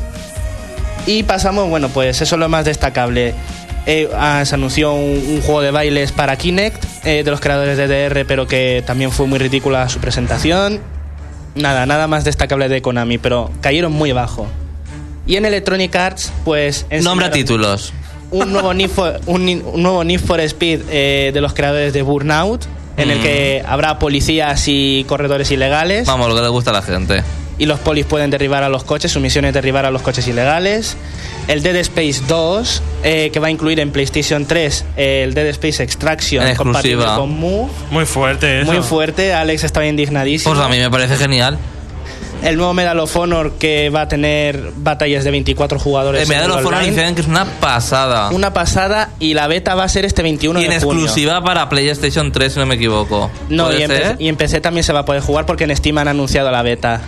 [1.06, 3.36] Y pasamos, bueno, pues eso es lo más destacable.
[3.86, 7.78] Eh, ah, se anunció un, un juego de bailes para Kinect, eh, de los creadores
[7.78, 10.80] de DR, pero que también fue muy ridícula su presentación.
[11.56, 14.48] Nada, nada más destacable de Konami, pero cayeron muy abajo.
[15.28, 16.86] Y en Electronic Arts, pues...
[17.02, 17.94] Nombra títulos.
[18.32, 19.46] un nuevo Need for, un,
[19.82, 22.66] nuevo Need for Speed eh, de los creadores de Burnout,
[22.98, 23.22] en el Mm.
[23.22, 26.08] que habrá policías y corredores ilegales.
[26.08, 27.22] Vamos, lo que le gusta a la gente.
[27.64, 30.28] Y los polis pueden derribar a los coches, su misión es derribar a los coches
[30.28, 30.98] ilegales.
[31.48, 35.82] El Dead Space 2, eh, que va a incluir en PlayStation 3 el Dead Space
[35.82, 37.18] Extraction En compatible exclusiva.
[37.18, 37.72] con Move.
[37.90, 38.70] Muy fuerte eso.
[38.70, 40.54] Muy fuerte, Alex estaba indignadísimo.
[40.54, 41.58] Pues a mí me parece genial.
[42.44, 46.24] el nuevo Medal of Honor que va a tener batallas de 24 jugadores.
[46.24, 48.30] El Medal en of Honor dicen que es una pasada.
[48.32, 51.06] Una pasada y la beta va a ser este 21 y en de junio.
[51.06, 53.32] exclusiva para PlayStation 3, si no me equivoco.
[53.48, 53.90] No, ¿Puede y en?
[53.90, 56.52] PC, y en PC también se va a poder jugar porque en Steam han anunciado
[56.52, 57.00] la beta.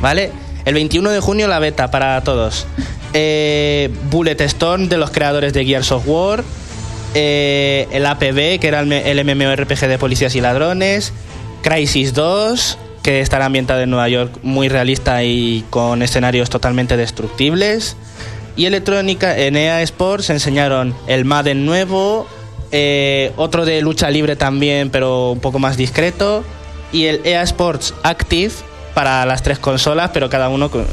[0.00, 0.30] Vale.
[0.64, 2.66] El 21 de junio la beta para todos.
[3.12, 6.42] Eh, Bullet Stone de los creadores de Gears of War.
[7.14, 11.12] Eh, el APB, que era el MMORPG de policías y ladrones.
[11.62, 17.96] Crisis 2, que estará ambientado en Nueva York, muy realista y con escenarios totalmente destructibles.
[18.56, 22.26] Y electrónica, en EA Sports enseñaron el Madden nuevo,
[22.72, 26.42] eh, otro de lucha libre también, pero un poco más discreto,
[26.92, 28.52] y el EA Sports Active
[28.96, 30.86] para las tres consolas, pero cada uno con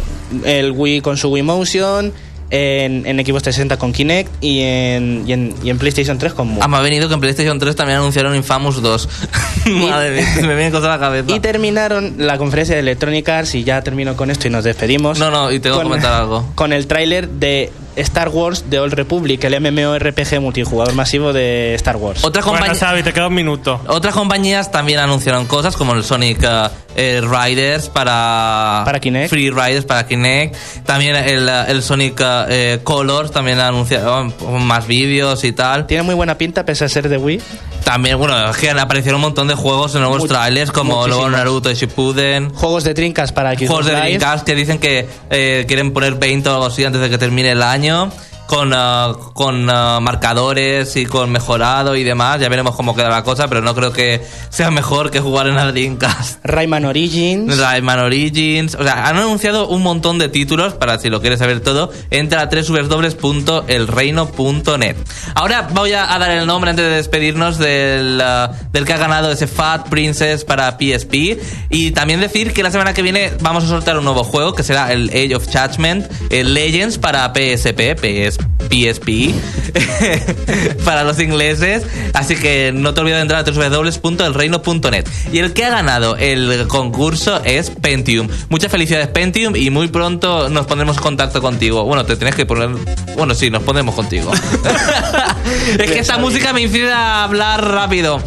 [0.44, 2.12] el Wii con su Wii Motion,
[2.50, 6.50] en, en Xbox 360 con Kinect y en, y en, y en PlayStation 3 con
[6.50, 6.60] Move.
[6.62, 9.10] Ah, me ha venido que en PlayStation 3 también anunciaron Infamous 2.
[9.90, 11.34] Madre mía, me vienen cosas a la cabeza.
[11.34, 15.18] Y terminaron la conferencia de Electronic Arts y ya termino con esto y nos despedimos.
[15.18, 16.52] No, no, y tengo que comentar algo.
[16.56, 21.96] Con el tráiler de Star Wars The Old Republic, el MMORPG multijugador masivo de Star
[21.98, 22.24] Wars.
[22.24, 22.80] Otra Bueno, compañía...
[22.88, 23.80] Xavi, te queda un minuto.
[23.88, 29.30] Otras compañías también anunciaron cosas como el Sonic eh, eh, Riders para, Para Kinect.
[29.30, 30.56] Free Riders para Kinect.
[30.86, 35.86] También el, el Sonic eh, Colors también anunciaron más vídeos y tal.
[35.88, 37.42] Tiene muy buena pinta pese a ser de Wii.
[37.84, 41.24] También, bueno, es que aparecieron un montón de juegos en nuevos Much- trailers como luego
[41.24, 41.32] muchísimos.
[41.32, 42.50] Naruto Shippuden.
[42.54, 43.92] Juegos de trincas para Xbox Juegos de.
[43.96, 47.52] Dreamcast que dicen que eh, quieren poner 20 o algo así antes de que termine
[47.52, 47.83] el año.
[47.84, 48.33] 你好。
[48.54, 52.40] Con, ah, con ah, marcadores y con mejorado y demás.
[52.40, 55.56] Ya veremos cómo queda la cosa, pero no creo que sea mejor que jugar en
[55.56, 56.46] la Dreamcast.
[56.46, 57.58] Rayman Origins.
[57.58, 58.76] Rayman Origins.
[58.76, 61.92] O sea, han anunciado un montón de títulos para si lo quieres saber todo.
[62.12, 64.98] Entra a www.elreino.net.
[65.34, 69.32] Ahora voy a, dar el nombre antes de despedirnos del, ah, del que ha ganado
[69.32, 71.40] ese Fat Princess para PSP.
[71.72, 74.62] Y también decir que la semana que viene vamos a soltar un nuevo juego que
[74.62, 79.34] será el Age of Judgment, el Legends para PSP, PS, PSP,
[80.86, 81.84] para los ingleses.
[82.14, 85.06] Así que no te olvides de entrar a www.elreino.net.
[85.32, 88.28] Y el que ha ganado el concurso es Pentium.
[88.50, 91.84] Muchas felicidades, Pentium, y muy pronto nos pondremos en contacto contigo.
[91.84, 92.70] Bueno, te tienes que poner.
[93.16, 94.32] Bueno, sí, nos pondremos contigo.
[95.80, 98.22] es que esta música me incide a hablar rápido.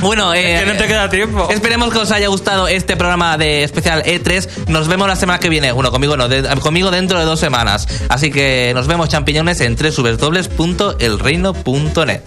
[0.00, 1.48] Bueno, eh, que no te queda tiempo.
[1.50, 4.48] Esperemos que os haya gustado este programa de especial E3.
[4.68, 5.72] Nos vemos la semana que viene.
[5.72, 7.86] Bueno, conmigo no, de- conmigo dentro de dos semanas.
[8.08, 12.20] Así que nos vemos, champiñones, en www.elreino.net.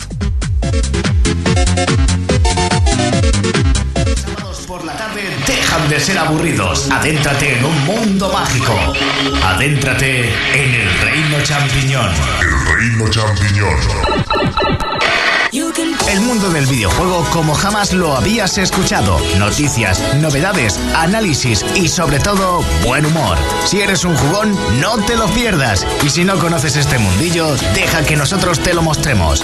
[4.67, 6.89] Por la tarde dejan de ser aburridos.
[6.91, 8.73] Adéntrate en un mundo mágico.
[9.45, 12.09] Adéntrate en el reino champiñón.
[12.41, 13.75] El reino champiñón.
[16.09, 19.17] El mundo del videojuego como jamás lo habías escuchado.
[19.39, 23.37] Noticias, novedades, análisis y sobre todo buen humor.
[23.65, 25.87] Si eres un jugón, no te lo pierdas.
[26.05, 29.43] Y si no conoces este mundillo, deja que nosotros te lo mostremos.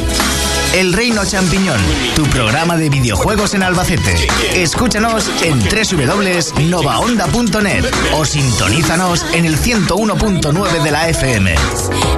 [0.74, 1.80] El Reino Champiñón,
[2.16, 4.28] tu programa de videojuegos en Albacete.
[4.54, 11.56] Escúchanos en www.novaonda.net o sintonízanos en el 101.9 de la FM.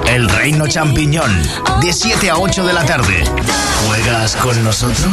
[0.06, 1.42] El Reino Champiñón,
[1.80, 3.24] de 7 a 8 de la tarde.
[3.86, 5.06] ¿Juegas con nosotros?